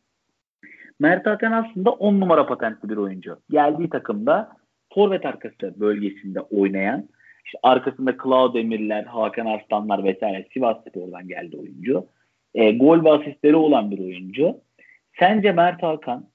[0.99, 3.39] Mert Hakan aslında 10 numara patentli bir oyuncu.
[3.49, 4.49] Geldiği takımda
[4.93, 7.09] forvet arkası bölgesinde oynayan,
[7.45, 12.05] işte arkasında Klaus Demirler, Hakan Arslanlar vesaire Sivas Spor'dan geldi oyuncu.
[12.55, 14.57] E, gol ve asistleri olan bir oyuncu.
[15.19, 16.29] Sence Mert Hakan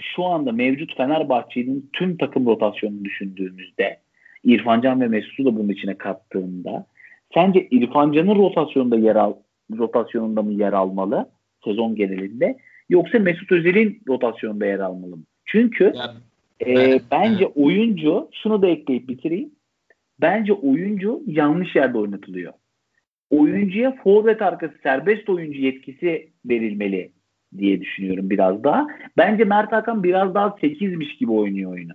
[0.00, 4.00] şu anda mevcut Fenerbahçe'nin tüm takım rotasyonunu düşündüğümüzde
[4.44, 6.86] İrfancan ve Mesut'u da bunun içine kattığında
[7.34, 9.34] sence İrfancan'ın rotasyonunda yer al
[9.78, 11.30] rotasyonunda mı yer almalı
[11.64, 15.24] sezon genelinde yoksa Mesut Özil'in rotasyonunda yer almalı mı?
[15.44, 16.14] Çünkü ya,
[16.66, 17.56] e, ben, bence evet.
[17.56, 19.50] oyuncu şunu da ekleyip bitireyim.
[20.20, 22.52] Bence oyuncu yanlış yerde oynatılıyor.
[23.30, 27.12] Oyuncuya forvet arkası serbest oyuncu yetkisi verilmeli
[27.58, 28.86] diye düşünüyorum biraz daha.
[29.16, 31.92] Bence Mert Hakan biraz daha 8'miş gibi oynuyor oyunu.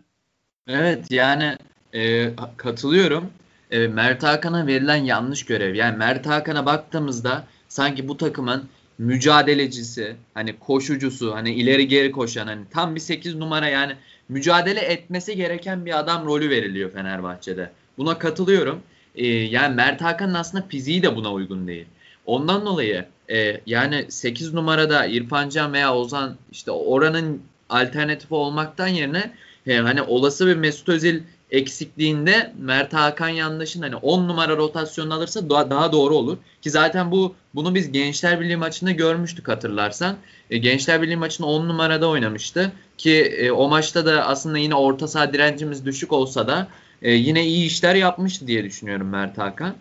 [0.68, 1.54] Evet yani
[1.94, 3.26] e, katılıyorum.
[3.72, 5.76] E, Mert Hakan'a verilen yanlış görev.
[5.76, 8.64] Yani Mert Hakan'a baktığımızda sanki bu takımın
[8.98, 13.94] mücadelecisi, hani koşucusu, hani ileri geri koşan, hani tam bir 8 numara yani
[14.30, 17.70] mücadele etmesi gereken bir adam rolü veriliyor Fenerbahçe'de.
[17.98, 18.82] Buna katılıyorum.
[19.16, 21.86] Ee, yani Mert Hakan'ın aslında fiziği de buna uygun değil.
[22.26, 29.32] Ondan dolayı e, yani 8 numarada İrfan Can veya Ozan işte oranın alternatifi olmaktan yerine
[29.68, 35.50] e, hani olası bir Mesut Özil eksikliğinde Mert Hakan yandaşın hani 10 numara rotasyonu alırsa
[35.50, 36.38] daha, daha doğru olur.
[36.62, 40.16] Ki zaten bu bunu biz Gençler Birliği maçında görmüştük hatırlarsan.
[40.50, 42.72] E, Gençler Birliği maçını 10 numarada oynamıştı.
[42.98, 46.68] Ki e, o maçta da aslında yine orta saha direncimiz düşük olsa da
[47.06, 49.76] e, yine iyi işler yapmıştı diye düşünüyorum Mert Hakan.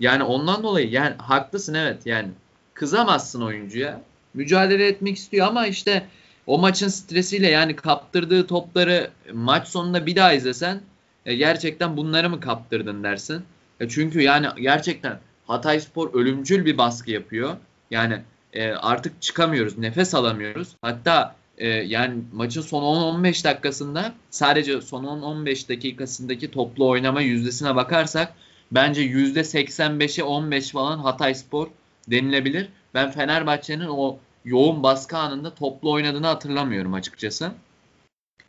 [0.00, 2.28] Yani ondan dolayı yani haklısın evet yani
[2.74, 4.02] kızamazsın oyuncuya.
[4.34, 6.06] Mücadele etmek istiyor ama işte
[6.46, 10.80] o maçın stresiyle yani kaptırdığı topları maç sonunda bir daha izlesen
[11.26, 13.42] e, gerçekten bunları mı kaptırdın dersin.
[13.80, 17.56] E, çünkü yani gerçekten Hatay Spor ölümcül bir baskı yapıyor.
[17.90, 20.68] Yani e, artık çıkamıyoruz, nefes alamıyoruz.
[20.82, 28.34] Hatta e, yani maçın son 10-15 dakikasında sadece son 10-15 dakikasındaki toplu oynama yüzdesine bakarsak
[28.72, 31.66] bence %85'e 15 falan Hatay Spor
[32.10, 32.68] denilebilir.
[32.94, 37.52] Ben Fenerbahçe'nin o yoğun baskı anında toplu oynadığını hatırlamıyorum açıkçası.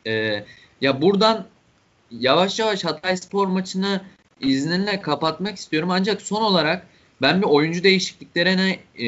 [0.06, 0.44] Ee,
[0.80, 1.46] ya buradan
[2.10, 4.00] yavaş yavaş Hatay Spor maçını
[4.40, 5.90] izninle kapatmak istiyorum.
[5.90, 6.86] Ancak son olarak
[7.22, 9.06] ben bir oyuncu değişikliklerine e,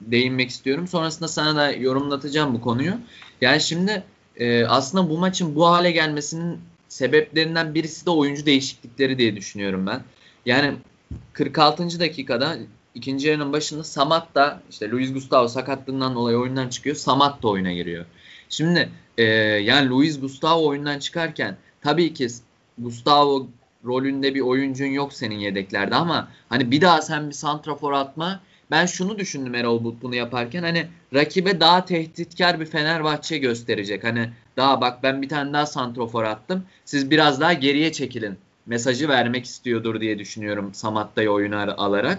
[0.00, 0.88] değinmek istiyorum.
[0.88, 2.94] Sonrasında sana da yorumlatacağım bu konuyu.
[3.40, 4.02] Yani şimdi
[4.36, 10.02] e, aslında bu maçın bu hale gelmesinin sebeplerinden birisi de oyuncu değişiklikleri diye düşünüyorum ben.
[10.46, 10.74] Yani
[11.32, 12.00] 46.
[12.00, 12.56] dakikada
[12.94, 16.96] ikinci yarının başında Samat da işte Luis Gustavo sakatlığından dolayı oyundan çıkıyor.
[16.96, 18.04] Samat da oyuna giriyor.
[18.48, 22.28] Şimdi e, yani Luis Gustavo oyundan çıkarken tabii ki
[22.78, 23.46] Gustavo
[23.84, 28.40] rolünde bir oyuncun yok senin yedeklerde ama hani bir daha sen bir santrafor atma.
[28.70, 34.04] Ben şunu düşündüm Erol bunu yaparken hani rakibe daha tehditkar bir Fenerbahçe gösterecek.
[34.04, 36.64] Hani daha bak ben bir tane daha santrafor attım.
[36.84, 42.18] Siz biraz daha geriye çekilin mesajı vermek istiyordur diye düşünüyorum Samatta'yı oyuna alarak.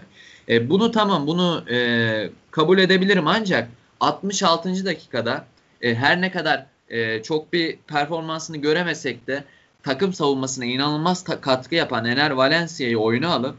[0.50, 4.86] E, bunu tamam bunu e, kabul edebilirim ancak 66.
[4.86, 5.46] dakikada
[5.82, 9.44] e, her ne kadar e, çok bir performansını göremesek de
[9.84, 13.56] takım savunmasına inanılmaz ta- katkı yapan Ener Valencia'yı oyuna alıp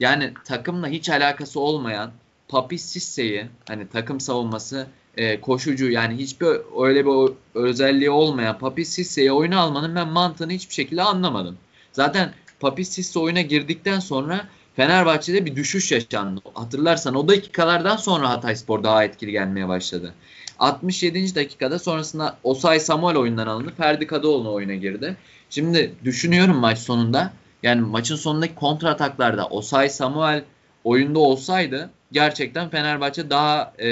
[0.00, 2.10] yani takımla hiç alakası olmayan
[2.48, 6.46] Papi Sisse'yi hani takım savunması e, koşucu yani hiçbir
[6.84, 11.58] öyle bir özelliği olmayan Papi Sisse'yi oyuna almanın ben mantığını hiçbir şekilde anlamadım.
[11.92, 16.40] Zaten Papi Sisse oyuna girdikten sonra Fenerbahçe'de bir düşüş yaşandı.
[16.54, 20.14] Hatırlarsan o dakikalardan sonra Hatayspor daha etkili gelmeye başladı.
[20.58, 21.34] 67.
[21.34, 23.72] dakikada sonrasında Osay Samuel oyundan alındı.
[23.76, 25.16] Ferdi Kadıoğlu oyuna girdi.
[25.50, 27.32] Şimdi düşünüyorum maç sonunda.
[27.62, 30.44] Yani maçın sonundaki kontra ataklarda Osay Samuel
[30.86, 33.88] oyunda olsaydı gerçekten Fenerbahçe daha e,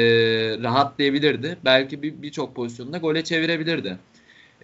[0.62, 1.56] rahatlayabilirdi.
[1.64, 3.98] Belki birçok bir pozisyonda gole çevirebilirdi.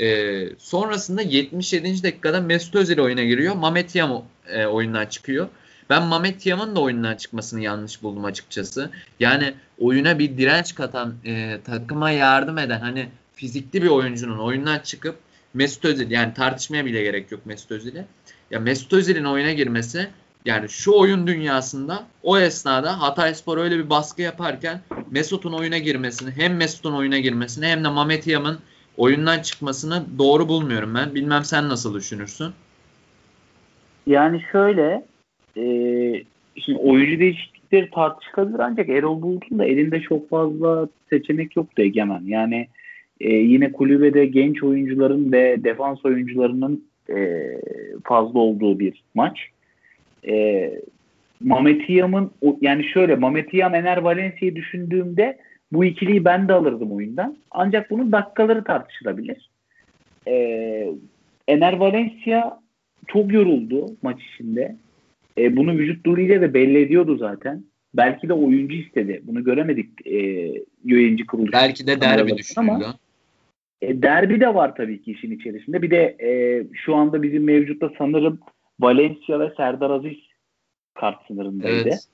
[0.00, 2.02] E, sonrasında 77.
[2.02, 3.54] dakikada Mesut Özil oyuna giriyor.
[3.54, 5.48] Mamet Yam e, oyundan çıkıyor.
[5.90, 8.90] Ben Mamet Yam'ın da oyundan çıkmasını yanlış buldum açıkçası.
[9.20, 15.16] Yani oyuna bir direnç katan, e, takıma yardım eden hani fizikli bir oyuncunun oyundan çıkıp
[15.54, 18.04] Mesut Özil yani tartışmaya bile gerek yok Mesut Özil'e.
[18.50, 20.08] Ya Mesut Özil'in oyuna girmesi
[20.44, 26.30] yani şu oyun dünyasında o esnada Hatay Spor öyle bir baskı yaparken Mesut'un oyuna girmesini
[26.36, 28.58] hem Mesut'un oyuna girmesini hem de Mamet Yam'ın
[28.96, 31.14] oyundan çıkmasını doğru bulmuyorum ben.
[31.14, 32.52] Bilmem sen nasıl düşünürsün?
[34.06, 35.04] Yani şöyle
[35.56, 35.64] e,
[36.56, 42.22] şimdi oyuncu değişiklikleri tartışılabilir ancak Erol Bulut'un da elinde çok fazla seçenek yoktu Egemen.
[42.26, 42.68] Yani
[43.20, 47.46] e, yine kulübede genç oyuncuların ve defans oyuncularının e,
[48.04, 49.50] fazla olduğu bir maç.
[50.28, 50.70] E,
[51.40, 52.30] Mametiyam'ın
[52.60, 55.38] yani şöyle Mametiyam Ener Valencia'yı düşündüğümde
[55.72, 57.36] bu ikiliyi ben de alırdım oyundan.
[57.50, 59.50] Ancak bunun dakikaları tartışılabilir.
[60.28, 60.34] E,
[61.48, 62.60] Ener Valencia
[63.06, 64.76] çok yoruldu maç içinde.
[65.38, 67.64] E, bunu vücut duruyla da belli ediyordu zaten.
[67.94, 69.20] Belki de oyuncu istedi.
[69.24, 70.16] Bunu göremedik e,
[70.84, 71.52] yayıncı kuruluş.
[71.52, 72.70] Belki de derbi düşünüldü.
[72.70, 72.94] Ama,
[73.82, 75.82] e, derbi de var tabii ki işin içerisinde.
[75.82, 76.30] Bir de e,
[76.72, 78.40] şu anda bizim mevcutta sanırım
[78.80, 80.18] Valencia ve Serdar Aziz
[80.94, 81.88] kart sınırındaydı.
[81.88, 82.08] Evet.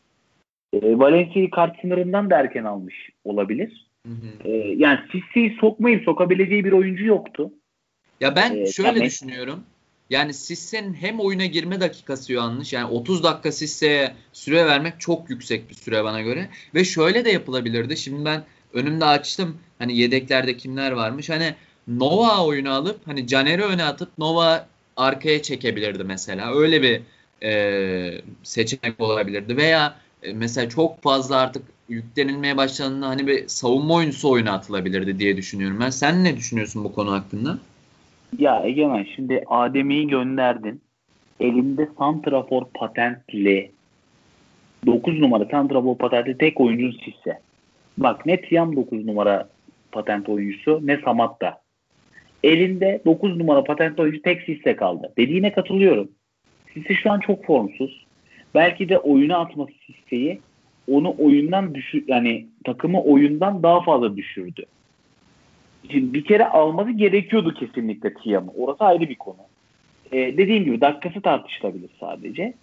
[0.73, 3.87] E, Valencia'yı kart sınırından da erken almış olabilir.
[4.07, 4.49] Hı hı.
[4.49, 7.53] E, yani Sisse'yi sokmayıp sokabileceği bir oyuncu yoktu.
[8.21, 9.05] Ya ben ee, şöyle tabii.
[9.05, 9.65] düşünüyorum.
[10.11, 12.73] Yani Sisse'nin hem oyuna girme dakikası yanlış.
[12.73, 16.49] Yani 30 dakika Sisse'ye süre vermek çok yüksek bir süre bana göre.
[16.75, 17.97] Ve şöyle de yapılabilirdi.
[17.97, 19.59] Şimdi ben önümde açtım.
[19.79, 21.31] Hani yedeklerde kimler varmış.
[21.31, 21.55] Hani
[21.89, 26.55] Nova oyunu alıp hani Caner'i öne atıp Nova arkaya çekebilirdi mesela.
[26.55, 27.01] Öyle bir
[27.43, 29.57] e, seçenek olabilirdi.
[29.57, 35.37] Veya e, mesela çok fazla artık yüklenilmeye başlandığında hani bir savunma oyuncusu oyuna atılabilirdi diye
[35.37, 35.91] düşünüyorum ben.
[35.91, 37.59] Sen ne düşünüyorsun bu konu hakkında?
[38.39, 40.81] Ya Egemen şimdi Adem'i gönderdin.
[41.41, 43.71] Elinde Santrafor patentli
[44.87, 47.39] 9 numara Santrafor patentli tek oyuncun Sisse.
[47.99, 49.49] Bak ne Tiam 9 numara
[49.93, 51.61] patent oyuncusu ne Samatta.
[52.43, 55.13] Elinde 9 numara patent oyuncu tek Sisse kaldı.
[55.19, 56.09] Dediğine katılıyorum.
[56.75, 58.07] Sisse şu an çok formsuz.
[58.55, 60.41] Belki de oyuna atması Sisse'yi
[60.91, 64.65] onu oyundan düşür yani takımı oyundan daha fazla düşürdü.
[65.91, 68.53] Şimdi bir kere alması gerekiyordu kesinlikle Tiam'ı.
[68.59, 69.37] Orası ayrı bir konu.
[70.13, 72.55] Ee, dediğim gibi dakikası tartışılabilir sadece.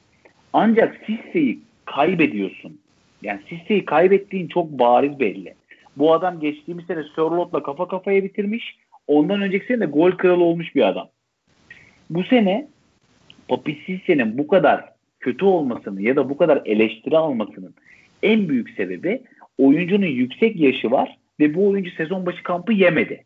[0.53, 2.79] Ancak Sisse'yi kaybediyorsun.
[3.21, 5.53] Yani Sisse'yi kaybettiğin çok bariz belli.
[5.97, 8.77] Bu adam geçtiğimiz sene Sörlot'la kafa kafaya bitirmiş.
[9.07, 11.09] Ondan önceki sene de gol kralı olmuş bir adam.
[12.09, 12.67] Bu sene
[13.47, 17.75] Papi Sisse'nin bu kadar kötü olmasını ya da bu kadar eleştiri almasının
[18.23, 19.21] en büyük sebebi
[19.57, 23.23] oyuncunun yüksek yaşı var ve bu oyuncu sezon başı kampı yemedi.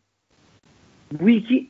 [1.12, 1.66] Bu iki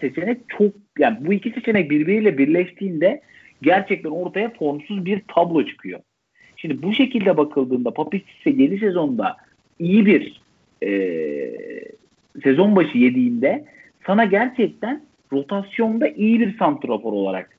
[0.00, 3.20] seçenek çok yani bu iki seçenek birbiriyle birleştiğinde
[3.62, 6.00] gerçekten ortaya formsuz bir tablo çıkıyor.
[6.56, 9.36] Şimdi bu şekilde bakıldığında Papisis'e yeni sezonda
[9.78, 10.40] iyi bir
[10.82, 10.90] e,
[12.42, 13.64] sezon başı yediğinde
[14.06, 17.50] sana gerçekten rotasyonda iyi bir santrafor olarak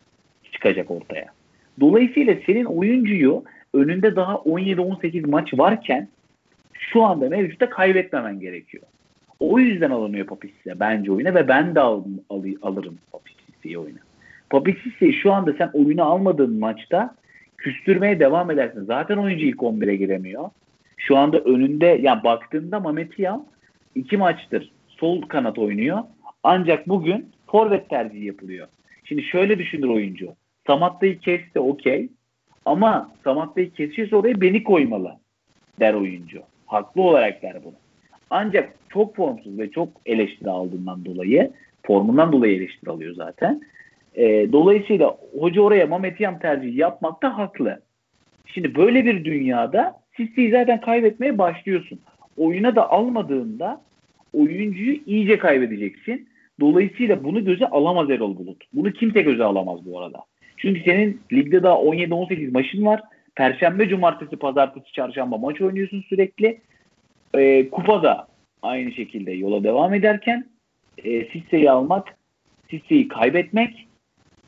[0.51, 1.25] çıkacak ortaya.
[1.79, 6.07] Dolayısıyla senin oyuncuyu önünde daha 17-18 maç varken
[6.73, 8.83] şu anda mevcutta kaybetmemen gerekiyor.
[9.39, 13.99] O yüzden alınıyor Papisis'e bence oyuna ve ben de al, al, alırım Papisis'i oyuna.
[14.49, 17.15] Papisis'i şu anda sen oyuna almadığın maçta
[17.57, 18.83] küstürmeye devam edersin.
[18.85, 20.49] Zaten oyuncu ilk 11'e giremiyor.
[20.97, 23.45] Şu anda önünde yani baktığında Mehmet Yam
[23.95, 25.99] iki maçtır sol kanat oynuyor.
[26.43, 28.67] Ancak bugün forvet tercihi yapılıyor.
[29.03, 30.33] Şimdi şöyle düşünür oyuncu.
[30.67, 32.09] Samatta'yı kesti okey.
[32.65, 35.15] Ama Samatta'yı kesiyorsa oraya beni koymalı
[35.79, 36.41] der oyuncu.
[36.65, 37.75] Haklı olarak der bunu.
[38.29, 41.51] Ancak çok formsuz ve çok eleştiri aldığından dolayı
[41.83, 43.61] formundan dolayı eleştiri alıyor zaten.
[44.15, 47.81] E, dolayısıyla hoca oraya Mehmet Yam tercihi yapmakta haklı.
[48.45, 51.99] Şimdi böyle bir dünyada Sisse'yi zaten kaybetmeye başlıyorsun.
[52.37, 53.81] Oyuna da almadığında
[54.33, 56.29] oyuncuyu iyice kaybedeceksin.
[56.59, 58.63] Dolayısıyla bunu göze alamaz Erol Bulut.
[58.73, 60.25] Bunu kimse göze alamaz bu arada.
[60.57, 63.01] Çünkü senin ligde daha 17-18 maçın var.
[63.35, 66.61] Perşembe, cumartesi, pazartesi, çarşamba maç oynuyorsun sürekli.
[67.37, 68.27] E, kupada
[68.61, 70.45] aynı şekilde yola devam ederken
[71.03, 72.17] e, Sisse'yi almak,
[72.69, 73.87] Sisse'yi kaybetmek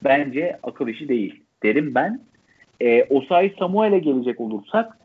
[0.04, 2.20] bence akıl işi değil derim ben.
[2.82, 4.98] E, Osayi Samuel'e gelecek olursak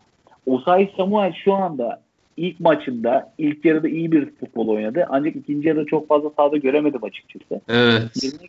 [0.46, 2.02] Osayi Samuel şu anda
[2.38, 5.06] ilk maçında ilk yarıda iyi bir futbol oynadı.
[5.08, 7.60] Ancak ikinci yarıda çok fazla sahada göremedim açıkçası.
[7.68, 8.02] Evet.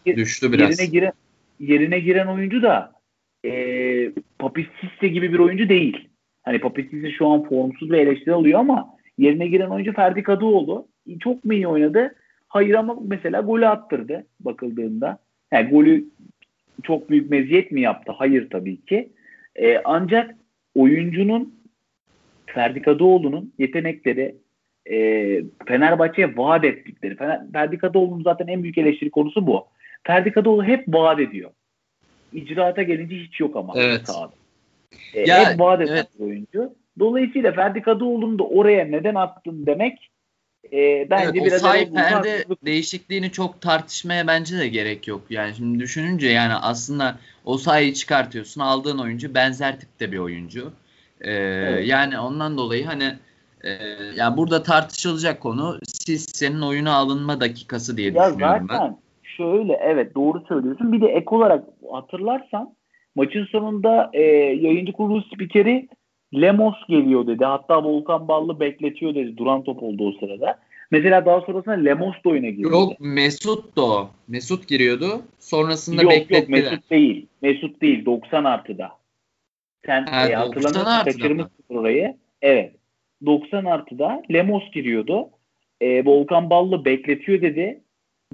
[0.05, 0.79] Yerine, düştü biraz.
[0.79, 1.11] Yerine giren,
[1.59, 2.91] yerine giren oyuncu da
[3.45, 6.07] e, Papistisse gibi bir oyuncu değil.
[6.43, 10.87] Hani Papistisse şu an formsuz ve eleştiri alıyor ama yerine giren oyuncu Ferdi Kadıoğlu.
[11.19, 12.15] Çok mu iyi oynadı?
[12.47, 15.17] Hayır ama mesela golü attırdı bakıldığında.
[15.51, 16.05] Yani golü
[16.83, 18.11] çok büyük meziyet mi yaptı?
[18.17, 19.09] Hayır tabii ki.
[19.55, 20.35] E, ancak
[20.75, 21.58] oyuncunun
[22.53, 24.35] Ferdi Kadıoğlu'nun yetenekleri
[24.91, 24.95] e,
[25.67, 27.15] Fenerbahçe'ye vaat ettikleri.
[27.15, 29.67] Fener, Ferdi Kadıoğlu'nun zaten en büyük eleştiri konusu bu.
[30.03, 31.51] Ferdi Kadıoğlu hep vaat ediyor.
[32.33, 34.07] İcraata gelince hiç yok ama evet.
[34.07, 34.33] sahada.
[35.13, 36.07] E, ya, hep vaat eden evet.
[36.19, 36.75] oyuncu.
[36.99, 40.09] Dolayısıyla Ferdi Kadıoğlu'nu da oraya neden attın demek
[40.73, 45.21] e, bence evet, biraz o perde değişikliğini çok tartışmaya bence de gerek yok.
[45.29, 48.61] Yani şimdi düşününce yani aslında o sayıyı çıkartıyorsun.
[48.61, 50.73] Aldığın oyuncu benzer tipte bir oyuncu.
[51.21, 51.87] Ee, evet.
[51.87, 53.13] Yani ondan dolayı hani
[53.63, 53.69] e,
[54.15, 59.73] yani burada tartışılacak konu siz senin oyuna alınma dakikası diye ya düşünüyorum zaten, ben şöyle
[59.73, 60.93] evet doğru söylüyorsun.
[60.93, 62.75] Bir de ek olarak hatırlarsan
[63.15, 64.21] maçın sonunda e,
[64.61, 65.89] yayıncı kurulu spikeri
[66.33, 67.45] Lemos geliyor dedi.
[67.45, 69.37] Hatta Volkan Ballı bekletiyor dedi.
[69.37, 70.59] Duran top oldu o sırada.
[70.91, 72.61] Mesela daha sonrasında Lemos da oyuna girdi.
[72.61, 74.09] Yok Mesut da o.
[74.27, 75.21] Mesut giriyordu.
[75.39, 76.57] Sonrasında yok, beklettiler.
[76.57, 77.27] Yok Mesut değil.
[77.41, 78.05] Mesut değil.
[78.05, 78.98] 90 artıda.
[79.85, 81.63] Sen ha, e, hatırlamıyorsun kaçırmışsın.
[81.69, 82.17] orayı.
[82.41, 82.75] Evet.
[83.25, 85.29] 90 artıda Lemos giriyordu.
[85.81, 87.81] E, Volkan Ballı bekletiyor dedi.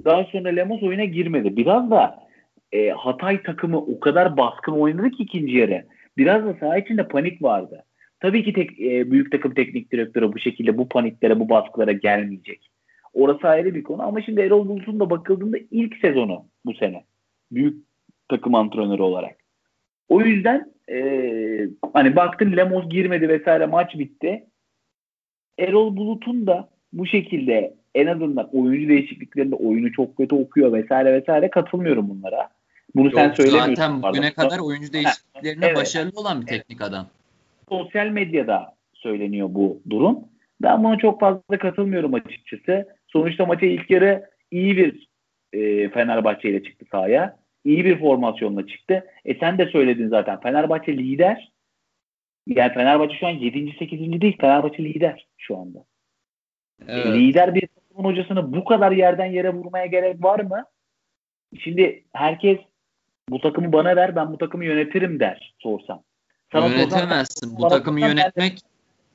[0.04, 1.56] Daha sonra Lemos oyuna girmedi.
[1.56, 2.26] Biraz da
[2.72, 5.86] e, Hatay takımı o kadar baskın oynadı ki ikinci yarı.
[6.16, 7.84] Biraz da saha içinde panik vardı.
[8.20, 12.70] Tabii ki tek, e, büyük takım teknik direktörü bu şekilde bu paniklere, bu baskılara gelmeyecek.
[13.14, 17.04] Orası ayrı bir konu ama şimdi Erol Bulut'un da bakıldığında ilk sezonu bu sene.
[17.52, 17.84] Büyük
[18.28, 19.45] takım antrenörü olarak.
[20.08, 20.98] O yüzden e,
[21.92, 24.44] hani baktın Lemos girmedi vesaire maç bitti.
[25.58, 31.50] Erol Bulut'un da bu şekilde en azından oyuncu değişikliklerinde oyunu çok kötü okuyor vesaire vesaire
[31.50, 32.48] katılmıyorum bunlara.
[32.94, 33.74] Bunu Yok, sen söylemiyorsun.
[33.74, 34.48] Zaten bugüne pardon.
[34.48, 35.76] kadar oyuncu değişikliklerinde evet.
[35.76, 37.06] başarılı olan bir teknik adam.
[37.68, 40.18] Sosyal medyada söyleniyor bu durum.
[40.62, 42.88] Ben buna çok fazla katılmıyorum açıkçası.
[43.06, 45.08] Sonuçta maça ilk yarı iyi bir
[45.52, 47.36] e, Fenerbahçe ile çıktı sahaya.
[47.66, 49.06] İyi bir formasyonla çıktı.
[49.24, 50.40] E sen de söyledin zaten.
[50.40, 51.52] Fenerbahçe lider.
[52.46, 53.76] Yani Fenerbahçe şu an 7.
[53.78, 54.20] 8.
[54.20, 54.36] değil.
[54.40, 55.78] Fenerbahçe lider şu anda.
[56.88, 57.06] E, evet.
[57.06, 60.64] E, lider bir takımın hocasını bu kadar yerden yere vurmaya gerek var mı?
[61.58, 62.58] Şimdi herkes
[63.28, 66.02] bu takımı bana ver ben bu takımı yönetirim der sorsam.
[66.52, 67.46] Sana Yönetemezsin.
[67.46, 68.58] Sorsam, bu takımı yönetmek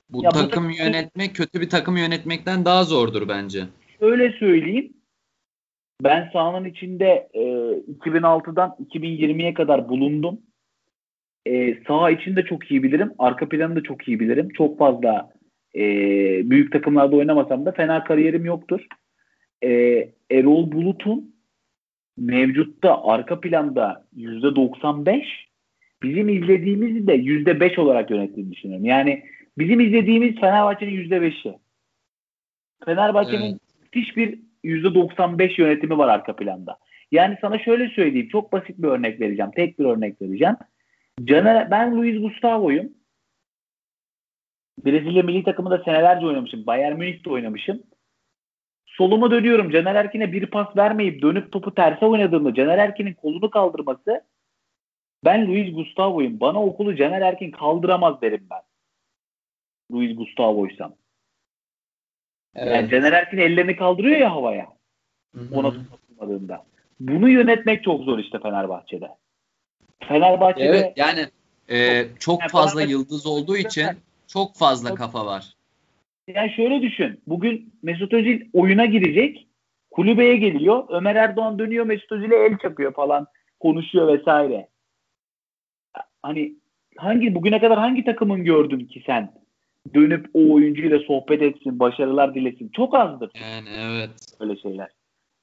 [0.09, 3.63] bu ya takımı bu, yönetmek kötü bir takımı yönetmekten daha zordur bence.
[3.99, 4.93] Öyle söyleyeyim.
[6.03, 10.41] Ben sahanın içinde e, 2006'dan 2020'ye kadar bulundum.
[11.45, 13.13] E, saha içinde çok iyi bilirim.
[13.19, 14.49] Arka planı da çok iyi bilirim.
[14.49, 15.33] Çok fazla
[15.75, 15.81] e,
[16.49, 18.87] büyük takımlarda oynamasam da fena kariyerim yoktur.
[19.63, 19.69] E,
[20.31, 21.35] Erol Bulut'un
[22.17, 25.23] mevcutta arka planda %95
[26.03, 28.85] bizim izlediğimizi de %5 olarak yönettiğini düşünüyorum.
[28.85, 29.23] Yani
[29.57, 31.57] bizim izlediğimiz Fenerbahçe'nin %5'i.
[32.85, 33.61] Fenerbahçe'nin evet.
[33.81, 36.77] müthiş bir %95 yönetimi var arka planda.
[37.11, 38.29] Yani sana şöyle söyleyeyim.
[38.31, 39.51] Çok basit bir örnek vereceğim.
[39.55, 40.55] Tek bir örnek vereceğim.
[41.23, 42.89] Caner, ben Luis Gustavo'yum.
[44.85, 46.65] Brezilya milli takımında senelerce oynamışım.
[46.65, 47.83] Bayern Münih'te oynamışım.
[48.85, 49.71] Soluma dönüyorum.
[49.71, 54.21] Caner Erkin'e bir pas vermeyip dönüp topu terse oynadığımda Caner Erkin'in kolunu kaldırması
[55.25, 56.39] ben Luis Gustavo'yum.
[56.39, 58.61] Bana okulu Caner Erkin kaldıramaz derim ben.
[59.91, 60.95] Luis Gustavo'ysam.
[62.55, 62.75] Evet.
[62.75, 64.67] Yani Caner Erkin ellerini kaldırıyor ya havaya.
[65.35, 65.55] Hı-hı.
[65.55, 66.63] Ona tutmadığında.
[66.99, 69.09] Bunu yönetmek çok zor işte Fenerbahçe'de.
[70.07, 71.27] Fenerbahçe'de Evet yani
[71.69, 73.87] e, çok fazla yıldız olduğu için
[74.27, 75.53] çok fazla kafa var.
[76.27, 77.21] Yani şöyle düşün.
[77.27, 79.47] Bugün Mesut Özil oyuna girecek.
[79.91, 80.83] Kulübeye geliyor.
[80.89, 83.27] Ömer Erdoğan dönüyor Mesut Özil'e el çakıyor falan.
[83.59, 84.67] Konuşuyor vesaire.
[86.23, 86.53] Hani
[86.97, 89.40] hangi bugüne kadar hangi takımın gördün ki sen
[89.93, 92.69] dönüp o oyuncuyla sohbet etsin, başarılar dilesin.
[92.75, 93.31] Çok azdır.
[93.41, 94.09] Yani evet.
[94.39, 94.89] Öyle şeyler.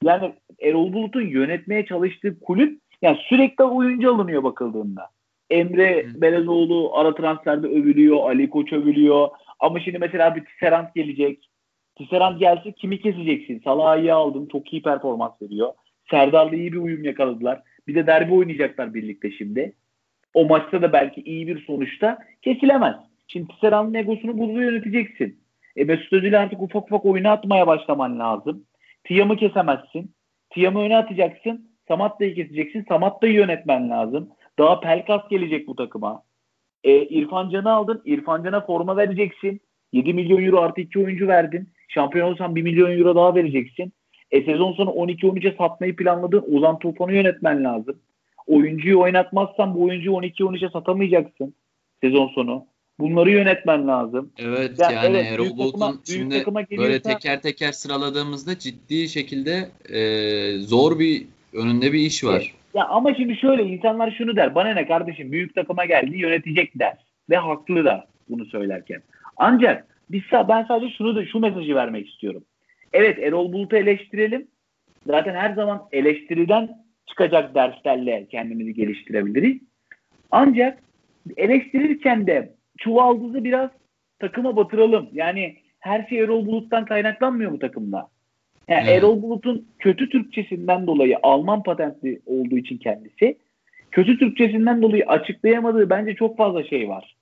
[0.05, 5.11] Yani Erol Bulut'un yönetmeye çalıştığı kulüp yani sürekli oyuncu alınıyor bakıldığında.
[5.51, 6.21] Emre Hı.
[6.21, 9.29] Belezoğlu ara transferde övülüyor, Ali Koç övülüyor.
[9.61, 11.51] Ama şimdi mesela bir Tisserand gelecek.
[11.97, 13.61] Tisserand gelse kimi keseceksin?
[13.65, 15.73] Salah'ı iyi aldın, çok iyi performans veriyor.
[16.11, 17.63] Serdar'la iyi bir uyum yakaladılar.
[17.87, 19.73] Bir de derbi oynayacaklar birlikte şimdi.
[20.35, 22.97] O maçta da belki iyi bir sonuçta kesilemez.
[23.29, 25.41] Şimdi Tisserand'ın egosunu burada yöneteceksin.
[25.77, 28.65] E Mesut Özil artık ufak ufak oyuna atmaya başlaman lazım.
[29.05, 30.15] Tiyam'ı kesemezsin.
[30.51, 31.71] Tiyam'ı öne atacaksın.
[31.89, 32.85] Samatta'yı keseceksin.
[32.89, 34.29] Samatta'yı yönetmen lazım.
[34.59, 36.23] Daha Pelkas gelecek bu takıma.
[36.85, 38.03] E, İrfan Can'ı aldın.
[38.05, 39.61] İrfan Can'a forma vereceksin.
[39.93, 41.69] 7 milyon euro artı 2 oyuncu verdin.
[41.89, 43.93] Şampiyon olsan 1 milyon euro daha vereceksin.
[44.31, 46.45] E sezon sonu 12-13'e satmayı planladın.
[46.57, 47.99] Ozan Tufan'ı yönetmen lazım.
[48.47, 51.55] Oyuncuyu oynatmazsan bu oyuncuyu 12-13'e satamayacaksın
[52.01, 52.67] sezon sonu.
[53.01, 54.31] Bunları yönetmen lazım.
[54.39, 60.59] Evet yani, yani evet, Erol Bulut'un şimdi geliyorsa, böyle teker teker sıraladığımızda ciddi şekilde e,
[60.59, 62.55] zor bir önünde bir iş var.
[62.75, 64.55] Ya ama şimdi şöyle insanlar şunu der.
[64.55, 66.97] Bana ne kardeşim büyük takıma geldi yönetecek der.
[67.31, 69.03] Ve haklı da bunu söylerken.
[69.37, 72.45] Ancak biz ben sadece şunu da şu mesajı vermek istiyorum.
[72.93, 74.49] Evet Erol Bulut'u eleştirelim.
[75.07, 76.69] Zaten her zaman eleştiriden
[77.07, 79.59] çıkacak derslerle kendimizi geliştirebiliriz.
[80.31, 80.79] Ancak
[81.37, 83.71] eleştirirken de çuvaldızı biraz
[84.19, 85.09] takıma batıralım.
[85.13, 88.09] Yani her şey Erol Bulut'tan kaynaklanmıyor bu takımda.
[88.69, 88.99] Yani evet.
[88.99, 93.37] Erol Bulut'un kötü Türkçesinden dolayı Alman patentli olduğu için kendisi
[93.91, 97.17] kötü Türkçesinden dolayı açıklayamadığı bence çok fazla şey var.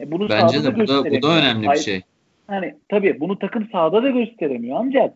[0.00, 2.00] E bunu bence de bu da, bu da önemli bir şey.
[2.46, 5.14] Hani tabii bunu takım sahada da gösteremiyor ancak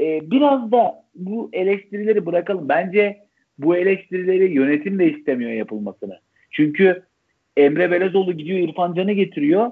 [0.00, 2.68] e, biraz da bu eleştirileri bırakalım.
[2.68, 3.16] Bence
[3.58, 6.20] bu eleştirileri yönetim de istemiyor yapılmasını.
[6.50, 7.02] Çünkü
[7.56, 9.70] Emre Belezoğlu gidiyor İrfan Can'ı getiriyor.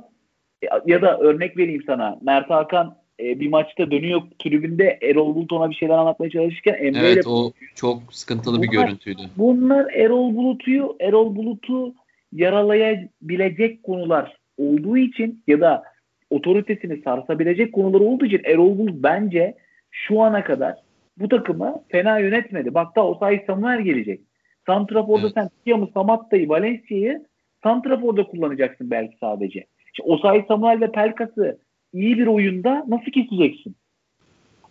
[0.63, 2.19] E, ya da örnek vereyim sana.
[2.23, 6.99] Mert Hakan e, bir maçta dönüyor tribünde Erol Bulut ona bir şeyler anlatmaya çalışırken Emre
[6.99, 9.23] Evet o çok sıkıntılı bunlar, bir görüntüydü.
[9.37, 11.95] Bunlar Erol Bulut'u Erol Bulut'u
[12.33, 14.37] yaralayabilecek konular.
[14.59, 15.83] olduğu için ya da
[16.31, 19.55] otoritesini sarsabilecek konuları olduğu için Erol Bulut bence
[19.91, 20.75] şu ana kadar
[21.17, 22.75] bu takımı fena yönetmedi.
[22.75, 24.21] Bak da Osayi Samuel gelecek.
[24.67, 25.35] Santrafor'da evet.
[25.35, 27.25] sen Tiam'ı, Samatta'yı, Valencia'yı
[27.65, 29.67] Santrafor'da kullanacaksın belki sadece.
[29.93, 31.59] Şimdi Osayi Samuel ve Pelkas'ı
[31.93, 33.77] iyi bir oyunda nasıl keseceksin?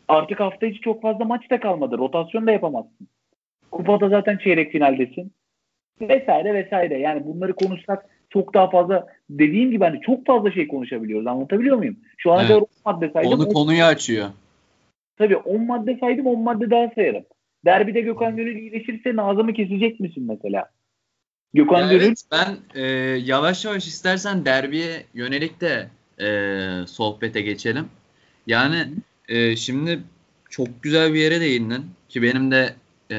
[0.08, 1.98] Artık hafta içi çok fazla maç da kalmadı.
[1.98, 3.08] Rotasyon da yapamazsın.
[3.72, 5.32] Kupada zaten çeyrek finaldesin.
[6.02, 7.00] Vesaire vesaire.
[7.00, 11.28] Yani bunları konuşsak çok daha fazla dediğim gibi hani çok fazla şey konuşabiliyoruz.
[11.28, 11.98] Anlatabiliyor muyum?
[12.18, 12.50] Şu ana evet.
[12.50, 13.32] kadar 10 madde saydım.
[13.34, 14.30] Onu konuyu açıyor.
[15.18, 17.24] Tabii 10 madde saydım 10 madde daha sayarım.
[17.66, 20.70] Derbide Gökhan Gönül iyileşirse Nazım'ı kesecek misin mesela?
[21.54, 22.02] Gökhan ya Gönül.
[22.04, 22.82] Evet, ben e,
[23.26, 25.90] yavaş yavaş istersen derbiye yönelik de
[26.22, 27.86] e, sohbete geçelim.
[28.48, 28.88] Yani
[29.30, 30.00] e, şimdi
[30.50, 32.76] çok güzel bir yere değindin ki benim de
[33.12, 33.18] e,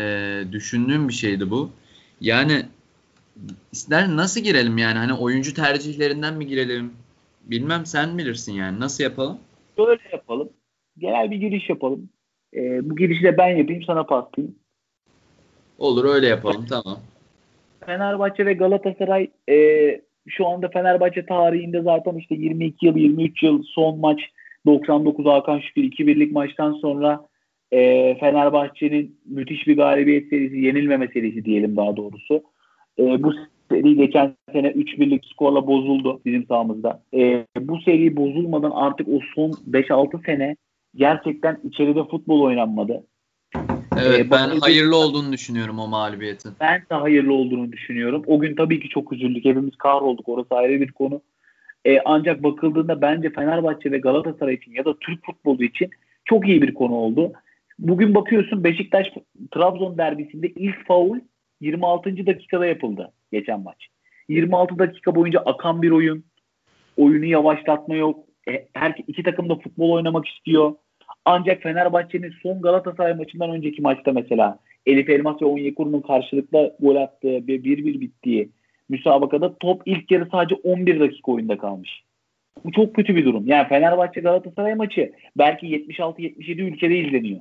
[0.53, 1.71] düşündüğüm bir şeydi bu.
[2.21, 2.63] Yani
[3.73, 6.93] ister nasıl girelim yani hani oyuncu tercihlerinden mi girelim?
[7.45, 9.39] Bilmem sen bilirsin yani nasıl yapalım?
[9.79, 10.49] Böyle yapalım.
[10.99, 12.09] Genel bir giriş yapalım.
[12.55, 14.55] Ee, bu girişi de ben yapayım sana paslayayım.
[15.79, 17.01] Olur öyle yapalım tamam.
[17.87, 19.57] Fenerbahçe ve Galatasaray e,
[20.29, 24.21] şu anda Fenerbahçe tarihinde zaten işte 22 yıl 23 yıl son maç
[24.67, 27.27] 99 Hakan Şükür 2-1'lik maçtan sonra
[27.73, 32.43] e, Fenerbahçe'nin müthiş bir galibiyet serisi yenilmeme serisi diyelim daha doğrusu.
[32.99, 33.33] E, bu
[33.71, 37.03] seri geçen sene 3-1'lik skorla bozuldu bizim sahamızda.
[37.15, 40.57] E, bu seri bozulmadan artık o son 5-6 sene
[40.95, 43.05] gerçekten içeride futbol oynanmadı.
[43.99, 46.53] Evet ee, ben hayırlı olduğunu düşünüyorum o mağlubiyetin.
[46.61, 48.23] Ben de hayırlı olduğunu düşünüyorum.
[48.27, 49.45] O gün tabii ki çok üzüldük.
[49.45, 50.29] Hepimiz kahrolduk.
[50.29, 51.21] Orası ayrı bir konu.
[51.85, 55.91] Ee, ancak bakıldığında bence Fenerbahçe ve Galatasaray için ya da Türk futbolu için
[56.25, 57.33] çok iyi bir konu oldu.
[57.79, 59.07] Bugün bakıyorsun Beşiktaş
[59.55, 61.19] Trabzon derbisinde ilk faul
[61.61, 62.27] 26.
[62.27, 63.89] dakikada yapıldı geçen maç.
[64.29, 66.25] 26 dakika boyunca akan bir oyun.
[66.97, 68.25] Oyunu yavaşlatma yok.
[68.49, 70.75] E, her iki takım da futbol oynamak istiyor.
[71.25, 77.29] Ancak Fenerbahçe'nin son Galatasaray maçından önceki maçta mesela Elif Elmas ve Onyekuru'nun karşılıklı gol attığı
[77.29, 78.49] ve 1-1 bittiği
[78.89, 82.05] müsabakada top ilk yarı sadece 11 dakika oyunda kalmış.
[82.65, 83.47] Bu çok kötü bir durum.
[83.47, 87.41] Yani Fenerbahçe Galatasaray maçı belki 76-77 ülkede izleniyor.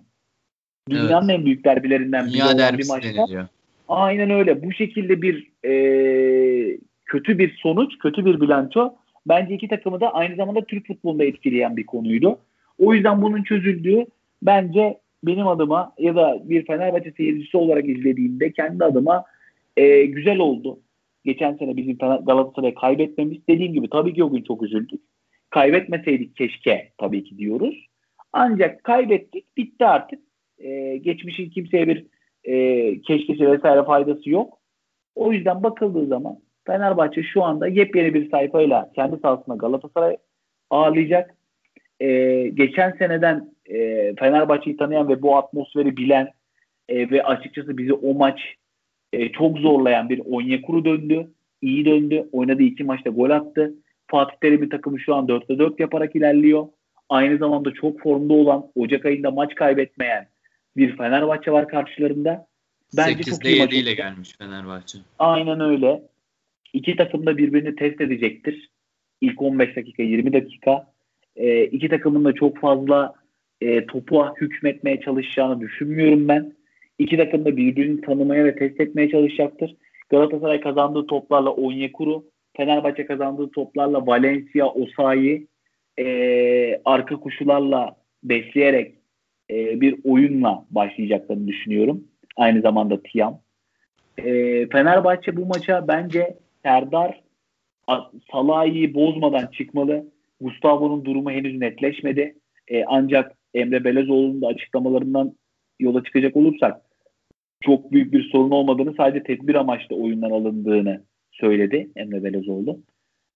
[0.89, 1.39] Dünyanın evet.
[1.39, 3.09] en büyük derbilerinden biri olan bir maçta.
[3.09, 3.47] Deniliyor.
[3.87, 4.63] Aynen öyle.
[4.63, 8.93] Bu şekilde bir e, kötü bir sonuç, kötü bir bilanço
[9.25, 12.39] bence iki takımı da aynı zamanda Türk futbolunda etkileyen bir konuydu.
[12.83, 14.05] O yüzden bunun çözüldüğü
[14.41, 19.23] bence benim adıma ya da bir Fenerbahçe seyircisi olarak izlediğimde kendi adıma
[19.77, 20.79] e, güzel oldu.
[21.25, 25.01] Geçen sene bizim Galatasaray'ı kaybetmemiz dediğim gibi tabii ki o gün çok üzüldük.
[25.49, 27.87] Kaybetmeseydik keşke tabii ki diyoruz.
[28.33, 30.19] Ancak kaybettik bitti artık.
[30.57, 32.05] E, geçmişin kimseye bir
[32.43, 34.57] e, keşkesi vesaire faydası yok.
[35.15, 40.17] O yüzden bakıldığı zaman Fenerbahçe şu anda yepyeni bir sayfayla kendi sahasında Galatasaray
[40.69, 41.35] ağırlayacak
[42.03, 43.77] e, geçen seneden e,
[44.15, 46.29] Fenerbahçe'yi tanıyan ve bu atmosferi bilen
[46.89, 48.39] e, ve açıkçası bizi o maç
[49.13, 51.27] e, çok zorlayan bir Onyekuru döndü.
[51.61, 52.29] İyi döndü.
[52.31, 53.73] Oynadığı iki maçta gol attı.
[54.07, 56.67] Fatih Terim'in takımı şu an 4'te 4 yaparak ilerliyor.
[57.09, 60.27] Aynı zamanda çok formda olan Ocak ayında maç kaybetmeyen
[60.77, 62.47] bir Fenerbahçe var karşılarında.
[62.97, 64.97] Bence 8'de 7 ile gelmiş Fenerbahçe.
[65.19, 66.01] Aynen öyle.
[66.73, 68.69] İki takım da birbirini test edecektir.
[69.21, 70.92] İlk 15 dakika 20 dakika
[71.35, 73.13] e, iki takımın da çok fazla
[73.61, 76.53] e, topu hükmetmeye çalışacağını düşünmüyorum ben.
[76.99, 79.75] İki takım da birbirini tanımaya ve test etmeye çalışacaktır.
[80.09, 82.25] Galatasaray kazandığı toplarla Onyekuru,
[82.57, 85.47] Fenerbahçe kazandığı toplarla Valencia, Osayi
[85.99, 88.95] e, arka kuşularla besleyerek
[89.51, 92.03] e, bir oyunla başlayacaklarını düşünüyorum.
[92.37, 93.39] Aynı zamanda Tiam.
[94.17, 94.23] E,
[94.67, 97.23] Fenerbahçe bu maça bence Serdar
[98.31, 100.12] Salah'ı bozmadan çıkmalı.
[100.43, 102.35] Gustavo'nun durumu henüz netleşmedi.
[102.67, 105.33] E, ancak Emre Belezoğlu'nun da açıklamalarından
[105.79, 106.81] yola çıkacak olursak
[107.61, 112.79] çok büyük bir sorun olmadığını sadece tedbir amaçlı oyundan alındığını söyledi Emre Belezoğlu.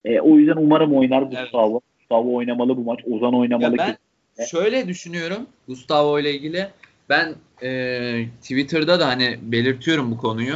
[0.05, 1.71] E, o yüzden umarım oynar Gustavo.
[1.71, 1.99] Evet.
[1.99, 2.99] Gustavo oynamalı bu maç.
[3.11, 3.71] Ozan oynamalı.
[3.71, 3.91] Ya ben
[4.45, 4.49] ki.
[4.49, 6.67] şöyle düşünüyorum Gustavo ile ilgili.
[7.09, 7.69] Ben e,
[8.41, 10.55] Twitter'da da hani belirtiyorum bu konuyu.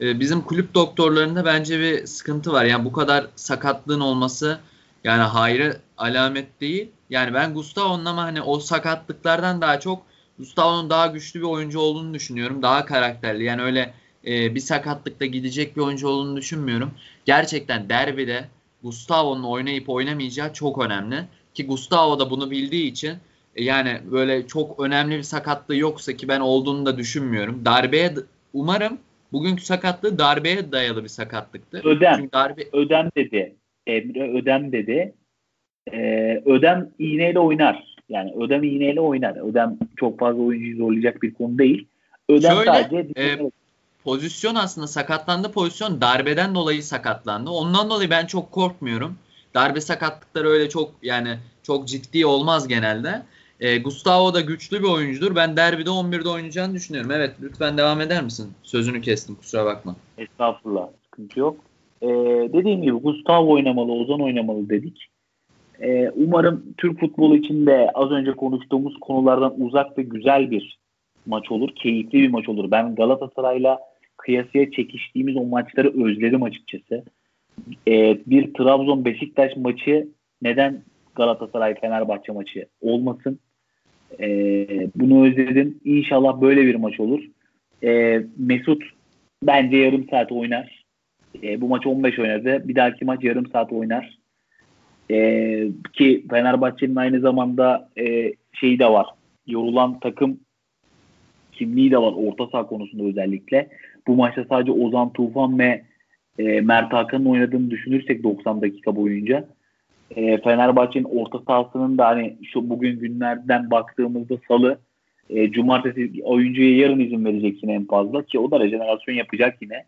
[0.00, 2.64] E, bizim kulüp doktorlarında bence bir sıkıntı var.
[2.64, 4.58] Yani bu kadar sakatlığın olması
[5.04, 6.88] yani hayır alamet değil.
[7.10, 10.02] Yani ben Gustavo'nun ama hani o sakatlıklardan daha çok
[10.38, 12.62] Gustavo'nun daha güçlü bir oyuncu olduğunu düşünüyorum.
[12.62, 13.44] Daha karakterli.
[13.44, 13.94] Yani öyle
[14.26, 16.90] e, bir sakatlıkta gidecek bir oyuncu olduğunu düşünmüyorum.
[17.24, 18.44] Gerçekten derbide
[18.82, 21.16] Gustavo'nun oynayıp oynamayacağı çok önemli.
[21.54, 23.16] Ki Gustavo da bunu bildiği için
[23.56, 27.64] e, yani böyle çok önemli bir sakatlığı yoksa ki ben olduğunu da düşünmüyorum.
[27.64, 28.14] Darbeye
[28.52, 28.98] umarım
[29.32, 31.84] bugünkü sakatlığı darbeye dayalı bir sakatlıktır.
[31.84, 32.14] Ödem.
[32.16, 32.64] Çünkü darbe...
[32.72, 35.14] Ödem dedi Emre Ödem dedi.
[35.92, 37.94] Ee, Ödem iğneyle oynar.
[38.08, 39.50] Yani Ödem iğneyle oynar.
[39.50, 41.86] Ödem çok fazla oyuncuyu zorlayacak bir konu değil.
[42.28, 43.38] Ödem Şöyle, sadece e,
[44.04, 47.50] pozisyon aslında sakatlandı pozisyon darbeden dolayı sakatlandı.
[47.50, 49.18] Ondan dolayı ben çok korkmuyorum.
[49.54, 53.22] Darbe sakatlıkları öyle çok yani çok ciddi olmaz genelde.
[53.60, 55.36] E, Gustavo da güçlü bir oyuncudur.
[55.36, 57.10] Ben derbide 11'de oynayacağını düşünüyorum.
[57.10, 58.52] Evet lütfen devam eder misin?
[58.62, 59.96] Sözünü kestim kusura bakma.
[60.18, 61.56] Estağfurullah sıkıntı yok.
[62.02, 62.08] Ee,
[62.52, 65.09] dediğim gibi Gustavo oynamalı, Ozan oynamalı dedik.
[65.80, 70.78] Ee, umarım Türk futbolu için de az önce konuştuğumuz konulardan uzak ve güzel bir
[71.26, 71.70] maç olur.
[71.74, 72.70] Keyifli bir maç olur.
[72.70, 73.78] Ben Galatasaray'la
[74.16, 77.04] kıyasıya çekiştiğimiz o maçları özledim açıkçası.
[77.88, 80.08] Ee, bir Trabzon-Beşiktaş maçı
[80.42, 80.82] neden
[81.14, 83.38] Galatasaray-Fenerbahçe maçı olmasın?
[84.20, 85.80] Ee, bunu özledim.
[85.84, 87.24] İnşallah böyle bir maç olur.
[87.84, 88.82] Ee, Mesut
[89.42, 90.84] bence yarım saat oynar.
[91.42, 92.68] Ee, bu maç 15 oynadı.
[92.68, 94.19] Bir dahaki maç yarım saat oynar.
[95.10, 99.06] Ee, ki Fenerbahçe'nin aynı zamanda e, şeyi de var.
[99.46, 100.40] Yorulan takım
[101.52, 103.68] kimliği de var orta saha konusunda özellikle.
[104.06, 105.82] Bu maçta sadece Ozan Tufan ve
[106.38, 109.44] e, Mert Hakan'ın oynadığını düşünürsek 90 dakika boyunca
[110.16, 114.78] e, Fenerbahçe'nin orta sahasının da hani şu bugün günlerden baktığımızda salı
[115.30, 119.84] e, cumartesi oyuncuya yarın izin verecek yine en fazla ki o da rejenerasyon yapacak yine.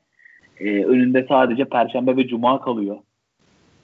[0.60, 2.96] E, önünde sadece perşembe ve cuma kalıyor.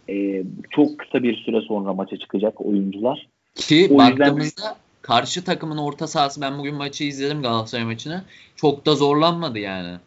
[0.09, 3.28] E, çok kısa bir süre sonra maça çıkacak oyuncular.
[3.54, 4.74] Ki o baktığımızda yüzden...
[5.02, 8.24] karşı takımın orta sahası ben bugün maçı izledim Galatasaray maçını.
[8.56, 9.98] Çok da zorlanmadı yani.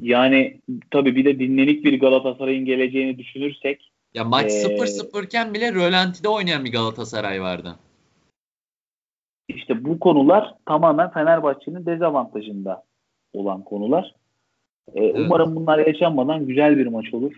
[0.00, 0.60] Yani
[0.90, 6.28] tabii bir de dinlenik bir Galatasaray'ın geleceğini düşünürsek ya maç 0-0 ee, iken bile rölantide
[6.28, 7.76] oynayan bir Galatasaray vardı.
[9.48, 12.84] İşte bu konular tamamen Fenerbahçe'nin dezavantajında
[13.32, 14.14] olan konular.
[14.94, 15.16] Ee, evet.
[15.18, 17.32] Umarım bunlar yaşanmadan güzel bir maç olur.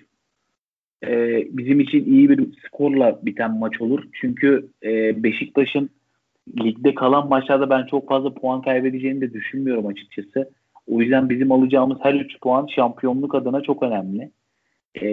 [1.06, 4.04] Ee, bizim için iyi bir skorla biten maç olur.
[4.12, 5.90] Çünkü e, Beşiktaş'ın
[6.60, 10.50] ligde kalan maçlarda ben çok fazla puan kaybedeceğini de düşünmüyorum açıkçası.
[10.86, 14.30] O yüzden bizim alacağımız her 3 puan şampiyonluk adına çok önemli
[15.02, 15.06] e,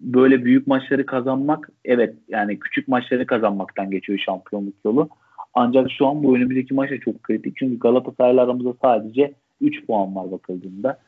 [0.00, 5.08] böyle büyük maçları kazanmak evet yani küçük maçları kazanmaktan geçiyor şampiyonluk yolu.
[5.54, 7.56] Ancak şu an bu önümüzdeki maç da çok kritik.
[7.56, 10.98] Çünkü Galatasaray'la aramızda sadece 3 puan var bakıldığında.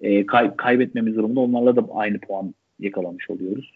[0.00, 3.74] E, kay- kaybetmemiz durumunda onlarla da aynı puan yakalamış oluyoruz.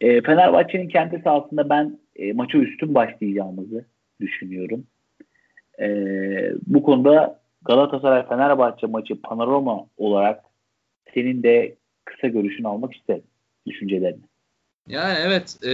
[0.00, 3.84] E, Fenerbahçe'nin kendi sahasında ben e, maça üstün başlayacağımızı
[4.20, 4.86] düşünüyorum.
[5.80, 5.88] E,
[6.66, 10.44] bu konuda Galatasaray-Fenerbahçe maçı panorama olarak
[11.14, 13.22] senin de kısa görüşünü almak isterim.
[13.66, 14.22] Düşüncelerini.
[14.88, 15.70] Yani evet e,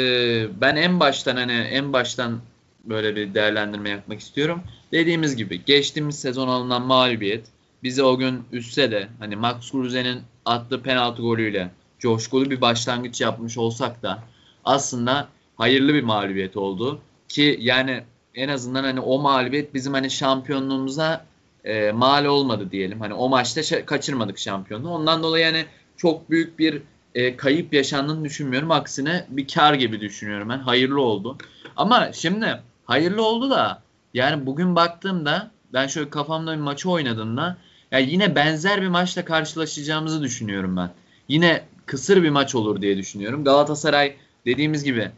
[0.61, 2.41] ben en baştan hani en baştan
[2.85, 4.63] böyle bir değerlendirme yapmak istiyorum.
[4.93, 7.45] Dediğimiz gibi geçtiğimiz sezon alınan mağlubiyet
[7.83, 13.59] bizi o gün üstse de hani Max Kruse'nin attığı penaltı golüyle coşkulu bir başlangıç yapmış
[13.59, 14.23] olsak da
[14.65, 17.01] aslında hayırlı bir mağlubiyet oldu.
[17.29, 21.25] Ki yani en azından hani o mağlubiyet bizim hani şampiyonluğumuza
[21.65, 23.01] e, mal olmadı diyelim.
[23.01, 24.91] Hani o maçta kaçırmadık şampiyonluğu.
[24.91, 25.65] Ondan dolayı yani
[25.97, 26.83] çok büyük bir
[27.15, 28.71] e, kayıp yaşandığını düşünmüyorum.
[28.71, 30.59] Aksine bir kar gibi düşünüyorum ben.
[30.59, 31.37] Hayırlı oldu.
[31.77, 33.83] Ama şimdi hayırlı oldu da
[34.15, 37.57] yani bugün baktığımda ben şöyle kafamda bir maçı oynadığımda
[37.91, 40.91] yani yine benzer bir maçla karşılaşacağımızı düşünüyorum ben.
[41.29, 43.45] Yine kısır bir maç olur diye düşünüyorum.
[43.45, 44.17] Galatasaray
[44.47, 45.11] dediğimiz gibi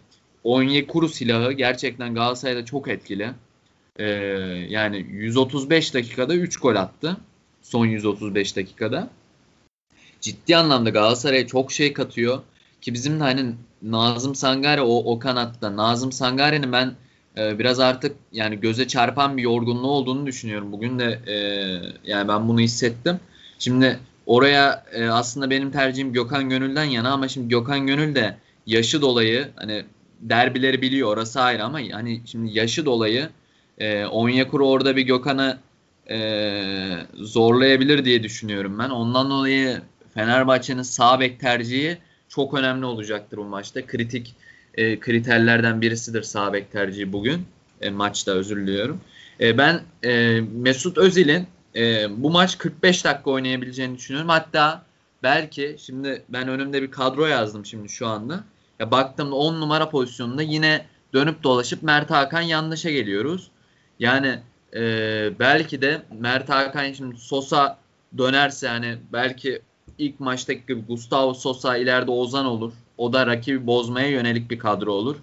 [0.44, 3.30] Onyekuru silahı gerçekten Galatasaray'da çok etkili.
[3.96, 4.04] Ee,
[4.68, 7.16] yani 135 dakikada 3 gol attı.
[7.62, 9.10] Son 135 dakikada
[10.20, 12.42] ciddi anlamda Galatasaray'a çok şey katıyor.
[12.80, 15.76] Ki bizim de hani Nazım Sangare o, o kanatta.
[15.76, 16.94] Nazım Sangare'nin ben
[17.38, 20.72] e, biraz artık yani göze çarpan bir yorgunluğu olduğunu düşünüyorum.
[20.72, 21.34] Bugün de e,
[22.04, 23.20] yani ben bunu hissettim.
[23.58, 23.98] Şimdi
[24.30, 29.48] oraya e, aslında benim tercihim Gökhan Gönül'den yana ama şimdi Gökhan Gönül de yaşı dolayı
[29.56, 29.84] hani
[30.20, 33.28] derbileri biliyor orası ayrı ama hani şimdi yaşı dolayı
[33.78, 35.58] e, Onyekuru orada bir Gökhan'ı
[36.10, 36.18] e,
[37.14, 38.90] zorlayabilir diye düşünüyorum ben.
[38.90, 39.80] Ondan dolayı
[40.14, 43.86] Fenerbahçe'nin sağ bek tercihi çok önemli olacaktır bu maçta.
[43.86, 44.34] Kritik
[44.74, 47.46] e, kriterlerden birisidir sağ bek tercihi bugün.
[47.80, 49.00] E, maçta özür diliyorum.
[49.40, 51.46] E, ben e, Mesut Özil'in
[51.76, 54.28] e, bu maç 45 dakika oynayabileceğini düşünüyorum.
[54.28, 54.82] Hatta
[55.22, 58.44] belki şimdi ben önümde bir kadro yazdım şimdi şu anda.
[58.78, 63.50] Ya baktığımda 10 numara pozisyonunda yine dönüp dolaşıp Mert Hakan yanlışa geliyoruz.
[63.98, 64.38] Yani
[64.74, 64.82] e,
[65.38, 67.78] belki de Mert Hakan şimdi Sosa
[68.18, 69.62] dönerse hani belki
[69.98, 72.72] ilk maçtaki gibi Gustavo Sosa ileride Ozan olur.
[72.98, 75.16] O da rakibi bozmaya yönelik bir kadro olur.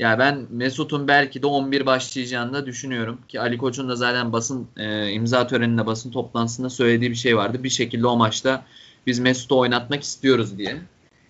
[0.00, 3.20] Yani ben Mesut'un belki de 11 başlayacağını da düşünüyorum.
[3.28, 7.64] Ki Ali Koç'un da zaten basın e, imza töreninde basın toplantısında söylediği bir şey vardı.
[7.64, 8.64] Bir şekilde o maçta
[9.06, 10.76] biz Mesut'u oynatmak istiyoruz diye.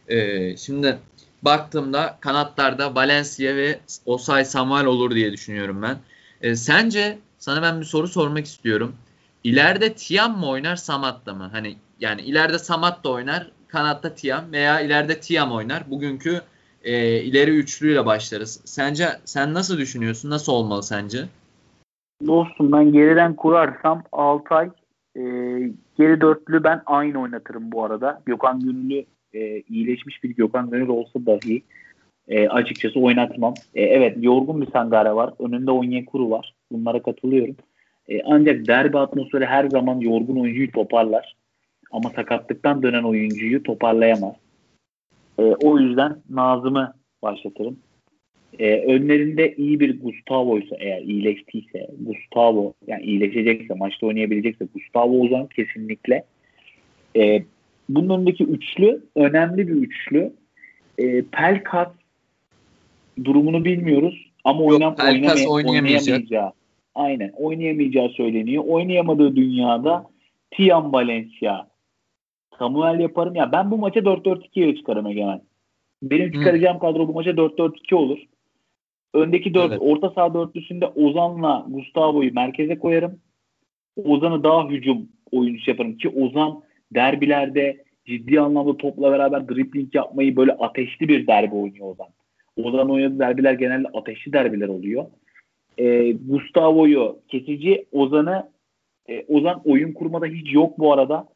[0.09, 0.99] E, şimdi
[1.43, 5.99] baktığımda kanatlarda Valencia ve Osay Samuel olur diye düşünüyorum ben.
[6.43, 8.97] E, sence sana ben bir soru sormak istiyorum.
[9.45, 11.49] İleride Tiam mı oynar Samat'ta mı?
[11.53, 15.91] Hani yani ileride Samat da oynar, kanatta Tiam veya ileride Tiam oynar.
[15.91, 16.43] Bugünkü
[16.85, 18.63] e, ileri üçlüyle başlarız.
[18.65, 20.31] Sence sen nasıl düşünüyorsun?
[20.31, 21.19] Nasıl olmalı sence?
[22.27, 24.71] Dostum ben geriden kurarsam Altay
[25.17, 25.21] e,
[25.99, 28.23] geri dörtlü ben aynı oynatırım bu arada.
[28.27, 31.63] Gökhan Gönüllü e, iyileşmiş bir Gökhan Gönül olsa dahi
[32.29, 33.55] e, açıkçası oynatmam.
[33.75, 35.35] E, evet yorgun bir Sangare var.
[35.39, 36.55] Önünde Onyekuru var.
[36.73, 37.57] Bunlara katılıyorum.
[38.09, 41.37] E, ancak derbi atmosferi her zaman yorgun oyuncuyu toparlar.
[41.91, 44.35] Ama sakatlıktan dönen oyuncuyu toparlayamaz.
[45.41, 47.79] E, o yüzden Nazım'ı başlatırım.
[48.59, 55.47] E, önlerinde iyi bir Gustavo ise eğer iyileştiyse Gustavo yani iyileşecekse maçta oynayabilecekse Gustavo Ozan
[55.47, 56.25] kesinlikle
[57.17, 57.43] e,
[57.89, 60.33] bunun önündeki üçlü önemli bir üçlü.
[60.99, 61.89] E, Pelkas
[63.25, 66.53] durumunu bilmiyoruz ama Yok, oynam, oynamay- oynayamayacağı
[66.95, 68.65] aynen oynayamayacağı söyleniyor.
[68.67, 70.07] Oynayamadığı dünyada
[70.51, 71.70] Tiam Valencia
[72.61, 73.35] Samuel yaparım.
[73.35, 75.41] Ya ben bu maça 4-4-2'ye çıkarım Egemen.
[76.03, 78.19] Benim çıkaracağım kadro bu maça 4-4-2 olur.
[79.15, 79.83] Öndeki 4 Evet.
[79.83, 83.19] orta saha dörtlüsünde Ozan'la Gustavo'yu merkeze koyarım.
[84.05, 86.63] Ozan'ı daha hücum oyuncusu yaparım ki Ozan
[86.95, 92.09] derbilerde ciddi anlamda topla beraber dribbling yapmayı böyle ateşli bir derbi oynuyor Ozan.
[92.57, 95.07] Ozan oynadığı derbiler genelde ateşli derbiler oluyor.
[95.79, 98.51] Ee, Gustavo'yu kesici, Ozan'ı
[99.09, 101.29] e, Ozan oyun kurmada hiç yok bu arada.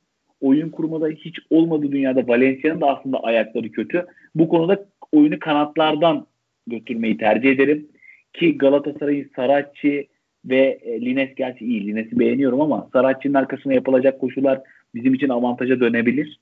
[0.45, 4.07] Oyun kurmada hiç olmadığı dünyada Valencia'nın da aslında ayakları kötü.
[4.35, 6.27] Bu konuda oyunu kanatlardan
[6.67, 7.89] götürmeyi tercih ederim.
[8.33, 10.09] Ki Galatasaray'ın Saracchi
[10.45, 11.87] ve e, Lines gerçi iyi.
[11.87, 14.61] Lines'i beğeniyorum ama Saracchi'nin arkasına yapılacak koşular
[14.95, 16.41] bizim için avantaja dönebilir.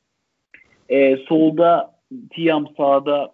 [0.88, 1.94] E, solda
[2.30, 3.32] Tiam sağda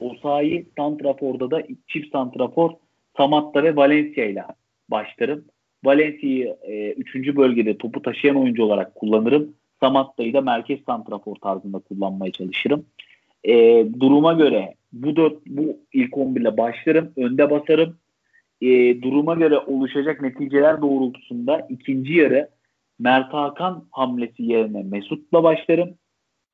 [0.00, 2.70] Osayi, Santrafor'da da çift Santrafor
[3.16, 4.44] Samatta ve Valencia ile
[4.88, 5.44] başlarım.
[5.84, 9.56] Valencia'yı e, bölgede topu taşıyan oyuncu olarak kullanırım.
[9.80, 12.86] Samatta'yı da merkez santrafor tarzında kullanmaya çalışırım.
[13.44, 17.12] E, duruma göre bu dört bu ilk 11 ile başlarım.
[17.16, 17.96] Önde basarım.
[18.60, 22.48] E, duruma göre oluşacak neticeler doğrultusunda ikinci yarı
[22.98, 25.94] Mert Hakan hamlesi yerine Mesut'la başlarım.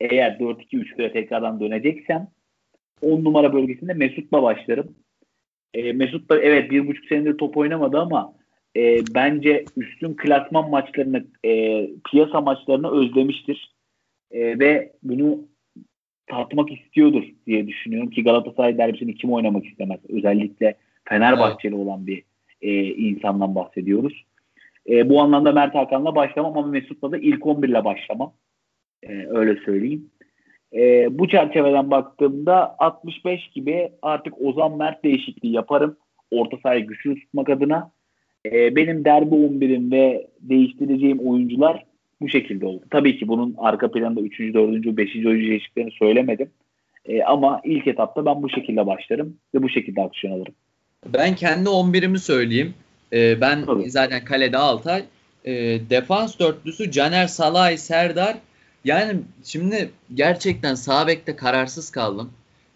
[0.00, 2.28] Eğer 4-2-3'e tekrardan döneceksem
[3.02, 4.94] 10 numara bölgesinde Mesut'la başlarım.
[5.74, 8.34] E, Mesut da evet bir buçuk senedir top oynamadı ama
[8.76, 13.74] e, bence üstün klasman maçlarını, e, piyasa maçlarını özlemiştir.
[14.30, 15.38] E, ve bunu
[16.26, 20.00] tatmak istiyordur diye düşünüyorum ki Galatasaray derbisini kim oynamak istemez?
[20.08, 22.22] Özellikle Fenerbahçeli olan bir
[22.60, 24.24] e, insandan bahsediyoruz.
[24.88, 28.32] E, bu anlamda Mert Hakan'la başlamam ama Mesut'la da ilk 11 ile başlamam.
[29.02, 30.10] E, öyle söyleyeyim.
[30.74, 35.96] E, bu çerçeveden baktığımda 65 gibi artık Ozan Mert değişikliği yaparım.
[36.30, 37.90] Orta sahayı güçlü tutmak adına.
[38.46, 41.84] E, benim derbi 11'im ve değiştireceğim oyuncular
[42.20, 42.84] bu şekilde oldu.
[42.90, 44.40] Tabii ki bunun arka planında 3.
[44.40, 44.56] 4.
[44.96, 45.16] 5.
[45.16, 46.50] oyuncu değişikliklerini söylemedim.
[47.04, 50.54] E, ama ilk etapta ben bu şekilde başlarım ve bu şekilde aksiyon alırım.
[51.14, 52.74] Ben kendi 11'imi söyleyeyim.
[53.12, 53.90] Ee, ben Tabii.
[53.90, 55.04] zaten kalede Altay.
[55.44, 55.52] Ee,
[55.90, 58.36] defans dörtlüsü Caner Salay Serdar.
[58.84, 59.12] Yani
[59.44, 62.30] şimdi gerçekten sağ bekte kararsız kaldım.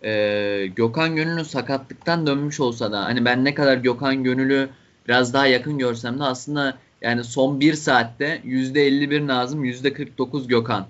[0.05, 4.69] Ee, Gökhan Gönül'ün sakatlıktan dönmüş olsa da hani ben ne kadar Gökhan Gönül'ü
[5.09, 10.87] biraz daha yakın görsem de aslında yani son bir saatte %51 Nazım %49 Gökhan.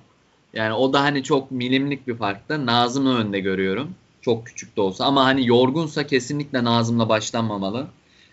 [0.55, 2.67] Yani o da hani çok milimlik bir farkta.
[2.67, 3.95] Nazım'ı önde görüyorum.
[4.21, 5.05] Çok küçük de olsa.
[5.05, 7.87] Ama hani yorgunsa kesinlikle Nazım'la başlanmamalı.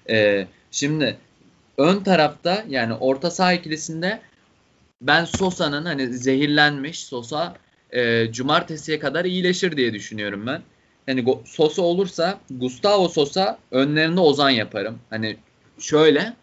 [0.09, 1.17] Ee, şimdi
[1.77, 4.21] ön tarafta yani orta saha ikilisinde
[5.01, 7.55] ben Sosa'nın hani zehirlenmiş Sosa
[7.91, 10.61] e, cumartesiye kadar iyileşir diye düşünüyorum ben.
[11.05, 14.99] Hani Sosa olursa Gustavo Sosa önlerinde Ozan yaparım.
[15.09, 15.37] Hani
[15.83, 16.33] şöyle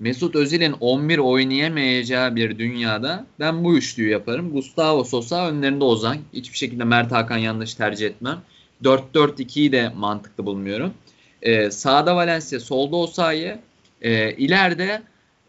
[0.00, 4.52] Mesut Özil'in 11 oynayamayacağı bir dünyada ben bu üçlüyü yaparım.
[4.52, 6.16] Gustavo Sosa önlerinde Ozan.
[6.32, 8.38] Hiçbir şekilde Mert Hakan yanlış tercih etmem.
[8.84, 10.94] 4-4-2'yi de mantıklı bulmuyorum.
[11.42, 13.56] Ee, sağda Valencia, solda Osayi.
[14.02, 15.02] Ee, ileride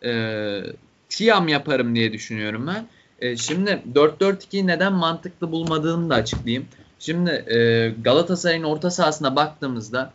[0.04, 0.12] e,
[1.10, 2.86] Tiam yaparım diye düşünüyorum ben.
[3.20, 6.68] Ee, şimdi 4-4-2'yi neden mantıklı bulmadığımı da açıklayayım.
[7.00, 10.14] Şimdi e, Galatasaray'ın orta sahasına baktığımızda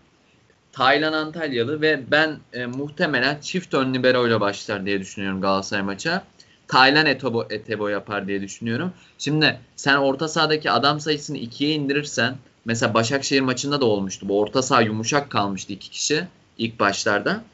[0.75, 6.25] Taylan Antalyalı ve ben e, muhtemelen çift ön libero ile başlar diye düşünüyorum Galatasaray maça.
[6.69, 8.93] Taylan Etebo, Etebo yapar diye düşünüyorum.
[9.19, 14.29] Şimdi sen orta sahadaki adam sayısını ikiye indirirsen mesela Başakşehir maçında da olmuştu.
[14.29, 16.25] Bu orta saha yumuşak kalmıştı iki kişi
[16.59, 17.45] ilk başlarda.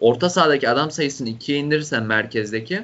[0.00, 2.82] Orta sahadaki adam sayısını ikiye indirirsen merkezdeki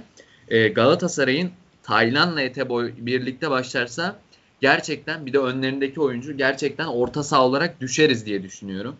[0.49, 1.51] e, Galatasaray'ın
[1.83, 4.17] Taylan'la Etebo birlikte başlarsa
[4.61, 8.97] gerçekten bir de önlerindeki oyuncu gerçekten orta saha olarak düşeriz diye düşünüyorum.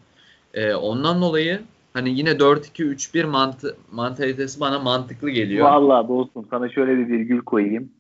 [0.57, 1.61] E, ondan dolayı
[1.93, 5.67] hani yine 4-2-3-1 mantı, mantalitesi bana mantıklı geliyor.
[5.67, 7.91] Vallahi dostum sana şöyle bir virgül koyayım.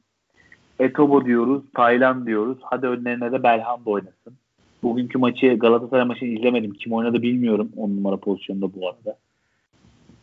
[0.79, 2.59] Etobo diyoruz, Tayland diyoruz.
[2.63, 4.35] Hadi önlerine de Belhanda oynasın.
[4.83, 6.73] Bugünkü maçı Galatasaray maçını izlemedim.
[6.73, 9.17] Kim oynadı bilmiyorum 10 numara pozisyonda bu arada.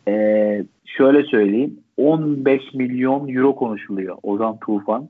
[0.08, 1.80] Ee, şöyle söyleyeyim.
[1.96, 5.08] 15 milyon euro konuşuluyor Ozan Tufan.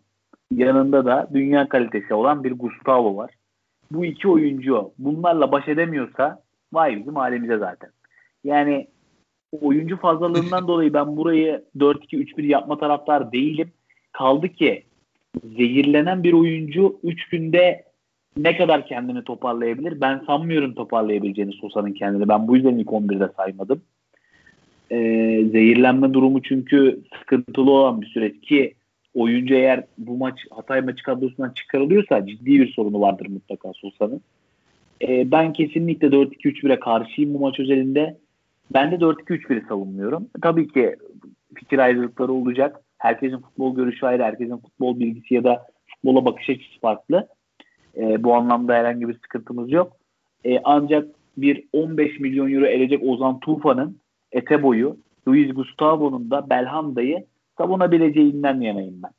[0.51, 3.31] Yanında da dünya kalitesi olan bir Gustavo var.
[3.91, 6.44] Bu iki oyuncu bunlarla baş edemiyorsa
[6.75, 7.91] vay bizim halimize zaten.
[8.45, 8.87] Yani
[9.61, 13.73] oyuncu fazlalığından dolayı ben burayı 4-2-3-1 yapma taraftar değilim.
[14.13, 14.83] Kaldı ki
[15.45, 17.85] zehirlenen bir oyuncu 3 günde
[18.37, 20.01] ne kadar kendini toparlayabilir?
[20.01, 22.29] Ben sanmıyorum toparlayabileceğini Sosa'nın kendini.
[22.29, 23.83] Ben bu yüzden ilk 11'de saymadım.
[24.91, 24.97] Ee,
[25.53, 28.75] zehirlenme durumu çünkü sıkıntılı olan bir süreç ki
[29.15, 34.21] oyuncu eğer bu maç Hatay maçı kadrosundan çıkarılıyorsa ciddi bir sorunu vardır mutlaka Sosa'nın.
[35.09, 38.19] Ee, ben kesinlikle 4-2-3-1'e karşıyım bu maç özelinde.
[38.73, 40.29] Ben de 4-2-3-1'i savunmuyorum.
[40.43, 40.97] Tabii ki
[41.55, 42.81] fikir ayrılıkları olacak.
[42.99, 47.29] Herkesin futbol görüşü ayrı, herkesin futbol bilgisi ya da futbola bakış açısı farklı.
[47.97, 49.97] E, bu anlamda herhangi bir sıkıntımız yok.
[50.45, 53.99] E, ancak bir 15 milyon euro elecek Ozan Tufan'ın
[54.33, 54.97] Etebo'yu,
[55.29, 57.25] Luis Gustavo'nun da Belhanda'yı
[57.59, 59.11] savunabileceğinden yanayım ben.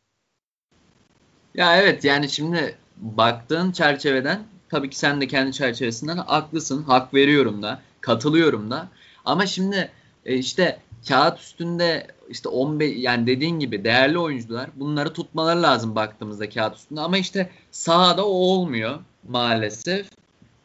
[1.55, 4.39] Ya evet yani şimdi baktığın çerçeveden
[4.75, 6.83] tabii ki sen de kendi çerçevesinden haklısın.
[6.83, 8.87] Hak veriyorum da, katılıyorum da.
[9.25, 9.91] Ama şimdi
[10.25, 16.49] e, işte kağıt üstünde işte 15 yani dediğin gibi değerli oyuncular bunları tutmaları lazım baktığımızda
[16.49, 18.99] kağıt üstünde ama işte sahada o olmuyor
[19.29, 20.07] maalesef.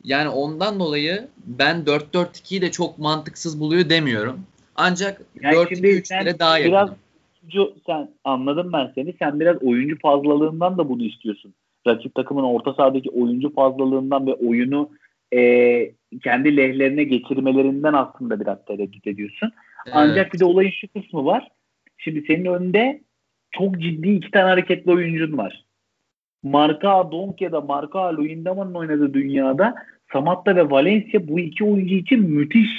[0.05, 4.41] Yani ondan dolayı ben 4-4-2'yi de çok mantıksız buluyor demiyorum.
[4.77, 6.73] Ancak yani 4-2-3'lere daha yakın.
[6.73, 9.15] Biraz sen anladım ben seni.
[9.19, 11.55] Sen biraz oyuncu fazlalığından da bunu istiyorsun.
[11.87, 14.91] Rakip takımın orta sahadaki oyuncu fazlalığından ve oyunu
[15.35, 15.41] e,
[16.23, 19.53] kendi lehlerine getirmelerinden aslında biraz tereddüt ediyorsun.
[19.87, 19.97] Evet.
[19.97, 21.49] Ancak bir de olayın şu kısmı var.
[21.99, 23.01] Şimdi senin önünde
[23.51, 25.65] çok ciddi iki tane hareketli oyuncun var.
[26.43, 29.75] Marka Donk ya da Marka Luyendama'nın oynadığı dünyada
[30.13, 32.71] Samatta ve Valencia bu iki oyuncu için müthiş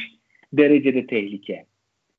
[0.54, 1.66] derecede tehlike.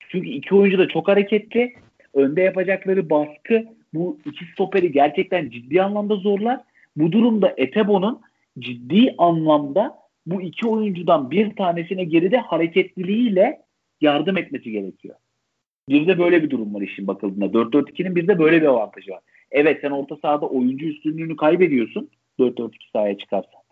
[0.09, 1.75] Çünkü iki oyuncu da çok hareketli.
[2.15, 3.65] Önde yapacakları baskı
[3.95, 6.61] bu iki stoperi gerçekten ciddi anlamda zorlar.
[6.97, 8.21] Bu durumda Etebo'nun
[8.59, 13.63] ciddi anlamda bu iki oyuncudan bir tanesine geride hareketliliğiyle
[14.01, 15.15] yardım etmesi gerekiyor.
[15.89, 17.45] Bir de böyle bir durum var işin bakıldığında.
[17.45, 19.21] 4-4-2'nin bir de böyle bir avantajı var.
[19.51, 23.63] Evet sen orta sahada oyuncu üstünlüğünü kaybediyorsun 4-4-2 sahaya çıkarsan.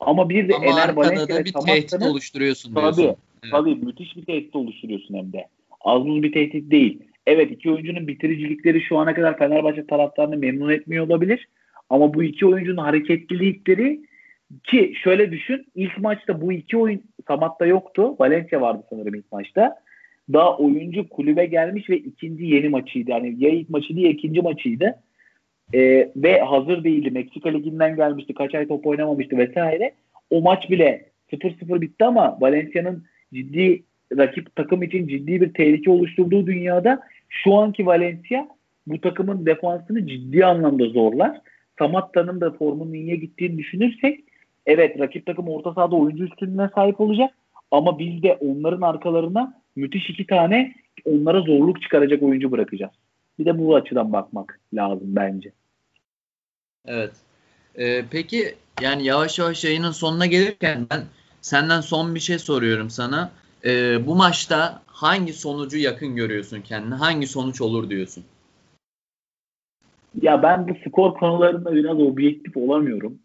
[0.00, 2.96] Ama bir de Ama Ener Valencia da bir tehdit oluşturuyorsun diyorsun.
[2.96, 3.52] Tabii, evet.
[3.52, 5.48] tabii müthiş bir tehdit oluşturuyorsun hem de.
[5.80, 7.02] Az buz bir tehdit değil.
[7.26, 11.48] Evet iki oyuncunun bitiricilikleri şu ana kadar Fenerbahçe taraftarını memnun etmiyor olabilir.
[11.90, 14.00] Ama bu iki oyuncunun hareketlilikleri
[14.64, 18.16] ki şöyle düşün ilk maçta bu iki oyun Samat'ta yoktu.
[18.18, 19.76] Valencia vardı sanırım ilk maçta.
[20.32, 23.10] Daha oyuncu kulübe gelmiş ve ikinci yeni maçıydı.
[23.10, 24.94] Yani ya ilk maçı değil ikinci maçıydı.
[25.74, 27.10] Ee, ve hazır değildi.
[27.10, 28.34] Meksika Ligi'nden gelmişti.
[28.34, 29.94] Kaç ay top oynamamıştı vesaire.
[30.30, 33.82] O maç bile 0-0 bitti ama Valencia'nın ciddi
[34.16, 38.48] rakip takım için ciddi bir tehlike oluşturduğu dünyada şu anki Valencia
[38.86, 41.40] bu takımın defansını ciddi anlamda zorlar.
[41.78, 44.24] Samatta'nın da formunun iyiye gittiğini düşünürsek
[44.66, 47.30] evet rakip takım orta sahada oyuncu üstünlüğüne sahip olacak
[47.70, 50.74] ama biz de onların arkalarına müthiş iki tane
[51.04, 52.92] onlara zorluk çıkaracak oyuncu bırakacağız.
[53.38, 55.52] Bir de bu açıdan bakmak lazım bence.
[56.86, 57.12] Evet.
[57.78, 61.00] Ee, peki yani yavaş yavaş yayının sonuna gelirken ben
[61.40, 63.30] senden son bir şey soruyorum sana.
[63.64, 66.94] Ee, bu maçta hangi sonucu yakın görüyorsun kendine?
[66.94, 68.24] Hangi sonuç olur diyorsun?
[70.22, 73.18] Ya ben bu skor konularında biraz objektif olamıyorum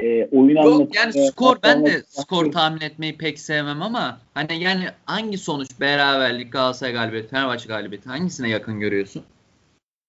[0.00, 4.84] e, oyun Yok yani skor ben de skor tahmin etmeyi pek sevmem ama hani yani
[5.06, 9.22] hangi sonuç beraberlik Galatasaray galibiyeti Fenerbahçe galibiyeti hangisine yakın görüyorsun?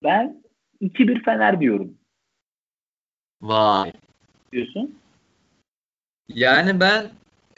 [0.03, 0.43] Ben
[0.81, 1.93] 2-1 Fener diyorum.
[3.41, 3.93] Vay.
[4.51, 4.95] Diyorsun?
[6.27, 7.09] Yani ben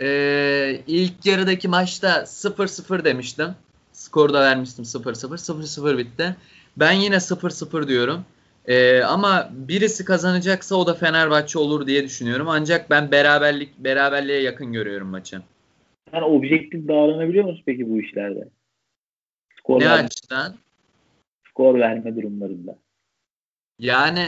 [0.01, 3.55] e, ilk yarıdaki maçta 0-0 demiştim.
[3.91, 5.38] Skoru da vermiştim 0-0.
[5.38, 6.36] 0-0 bitti.
[6.78, 8.26] Ben yine 0-0 diyorum.
[8.68, 12.47] Ee, ama birisi kazanacaksa o da Fenerbahçe olur diye düşünüyorum.
[12.49, 15.41] Ancak ben beraberlik beraberliğe yakın görüyorum maçı.
[16.11, 18.47] Sen objektif davranabiliyor musun peki bu işlerde?
[19.59, 20.55] Skor ne verme, açıdan?
[21.49, 22.76] Skor verme durumlarında.
[23.80, 24.26] Yani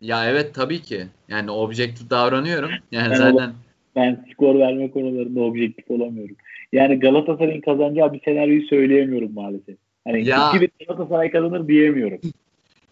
[0.00, 1.06] ya evet tabii ki.
[1.28, 2.70] Yani objektif davranıyorum.
[2.92, 3.52] Yani ben zaten
[3.96, 6.36] ben skor verme konularında objektif olamıyorum.
[6.72, 9.76] Yani Galatasaray'ın kazanacağı bir senaryoyu söyleyemiyorum maalesef.
[10.04, 12.20] Hani ya, 2 Galatasaray kazanır diyemiyorum.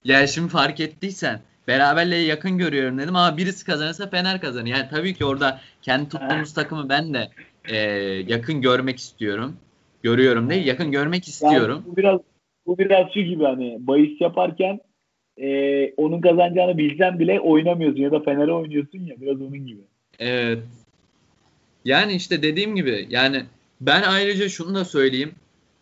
[0.07, 4.67] Yani şimdi fark ettiysen beraberliğe yakın görüyorum dedim ama birisi kazanırsa Fener kazanır.
[4.67, 7.29] Yani tabii ki orada kendi tuttuğumuz takımı ben de
[7.69, 7.77] e,
[8.27, 9.57] yakın görmek istiyorum.
[10.03, 11.83] Görüyorum değil, yakın görmek istiyorum.
[11.87, 12.21] Yani bu biraz
[12.67, 14.81] bu biraz şu gibi hani bahis yaparken
[15.39, 19.81] e, onun kazanacağını bilsen bile oynamıyorsun ya da Fener'e oynuyorsun ya biraz onun gibi.
[20.19, 20.59] Evet.
[21.85, 23.43] Yani işte dediğim gibi yani
[23.81, 25.35] ben ayrıca şunu da söyleyeyim.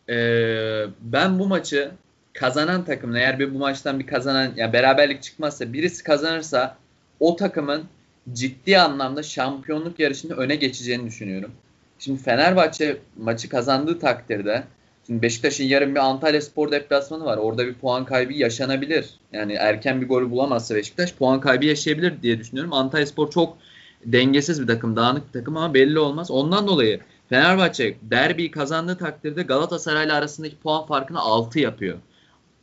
[0.08, 1.90] Ee, ben bu maçı
[2.34, 6.76] kazanan takımın eğer bir bu maçtan bir kazanan ya beraberlik çıkmazsa birisi kazanırsa
[7.20, 7.84] o takımın
[8.32, 11.52] ciddi anlamda şampiyonluk yarışında öne geçeceğini düşünüyorum.
[11.98, 14.64] Şimdi Fenerbahçe maçı kazandığı takdirde
[15.06, 17.36] Şimdi Beşiktaş'ın yarın bir Antalya Spor deplasmanı var.
[17.36, 19.10] Orada bir puan kaybı yaşanabilir.
[19.32, 22.72] Yani erken bir golü bulamazsa Beşiktaş puan kaybı yaşayabilir diye düşünüyorum.
[22.72, 23.58] Antalya Spor çok
[24.04, 26.30] dengesiz bir takım, dağınık bir takım ama belli olmaz.
[26.30, 31.98] Ondan dolayı Fenerbahçe derbiyi kazandığı takdirde Galatasaray'la arasındaki puan farkını 6 yapıyor.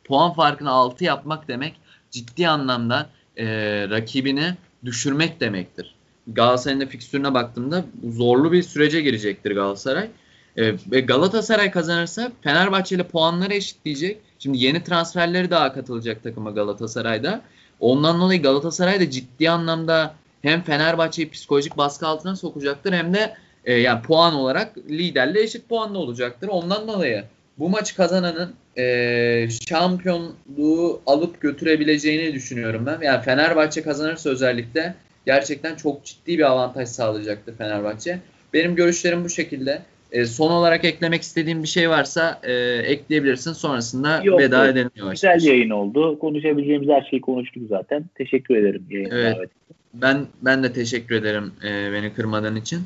[0.04, 1.74] Puan farkını 6 yapmak demek
[2.10, 3.46] ciddi anlamda e,
[3.90, 5.94] rakibini düşürmek demektir.
[6.26, 10.08] Galatasaray'ın da fikstürüne baktığımda zorlu bir sürece girecektir Galatasaray.
[10.56, 14.18] E, Galatasaray kazanırsa Fenerbahçe ile puanları eşitleyecek.
[14.38, 17.42] Şimdi yeni transferleri daha katılacak takıma Galatasaray'da.
[17.80, 23.74] Ondan dolayı Galatasaray da ciddi anlamda hem Fenerbahçe'yi psikolojik baskı altına sokacaktır hem de e,
[23.74, 26.48] yani puan olarak liderle eşit puanlı olacaktır.
[26.48, 27.24] Ondan dolayı
[27.58, 32.98] bu maç kazananın e, şampiyonluğu alıp götürebileceğini düşünüyorum ben.
[33.02, 34.94] Yani Fenerbahçe kazanırsa özellikle
[35.26, 38.18] gerçekten çok ciddi bir avantaj sağlayacaktır Fenerbahçe.
[38.54, 39.82] Benim görüşlerim bu şekilde.
[40.12, 43.52] E, son olarak eklemek istediğim bir şey varsa e, ekleyebilirsin.
[43.52, 44.90] Sonrasında Yok, veda edelim.
[45.10, 46.18] Güzel yayın oldu.
[46.18, 48.04] Konuşabileceğimiz her şeyi konuştuk zaten.
[48.14, 49.36] Teşekkür ederim evet.
[49.36, 49.50] davet
[49.94, 52.80] Ben ben de teşekkür ederim e, beni kırmadan için.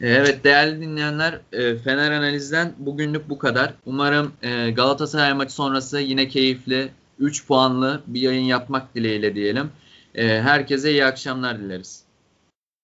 [0.00, 3.74] E, evet değerli dinleyenler e, Fener Analiz'den bugünlük bu kadar.
[3.86, 6.88] Umarım e, Galatasaray maçı sonrası yine keyifli
[7.18, 9.70] 3 puanlı bir yayın yapmak dileğiyle diyelim.
[10.14, 12.04] Herkese iyi akşamlar dileriz.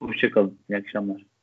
[0.02, 0.58] Hoşçakalın.
[0.70, 1.33] İyi akşamlar.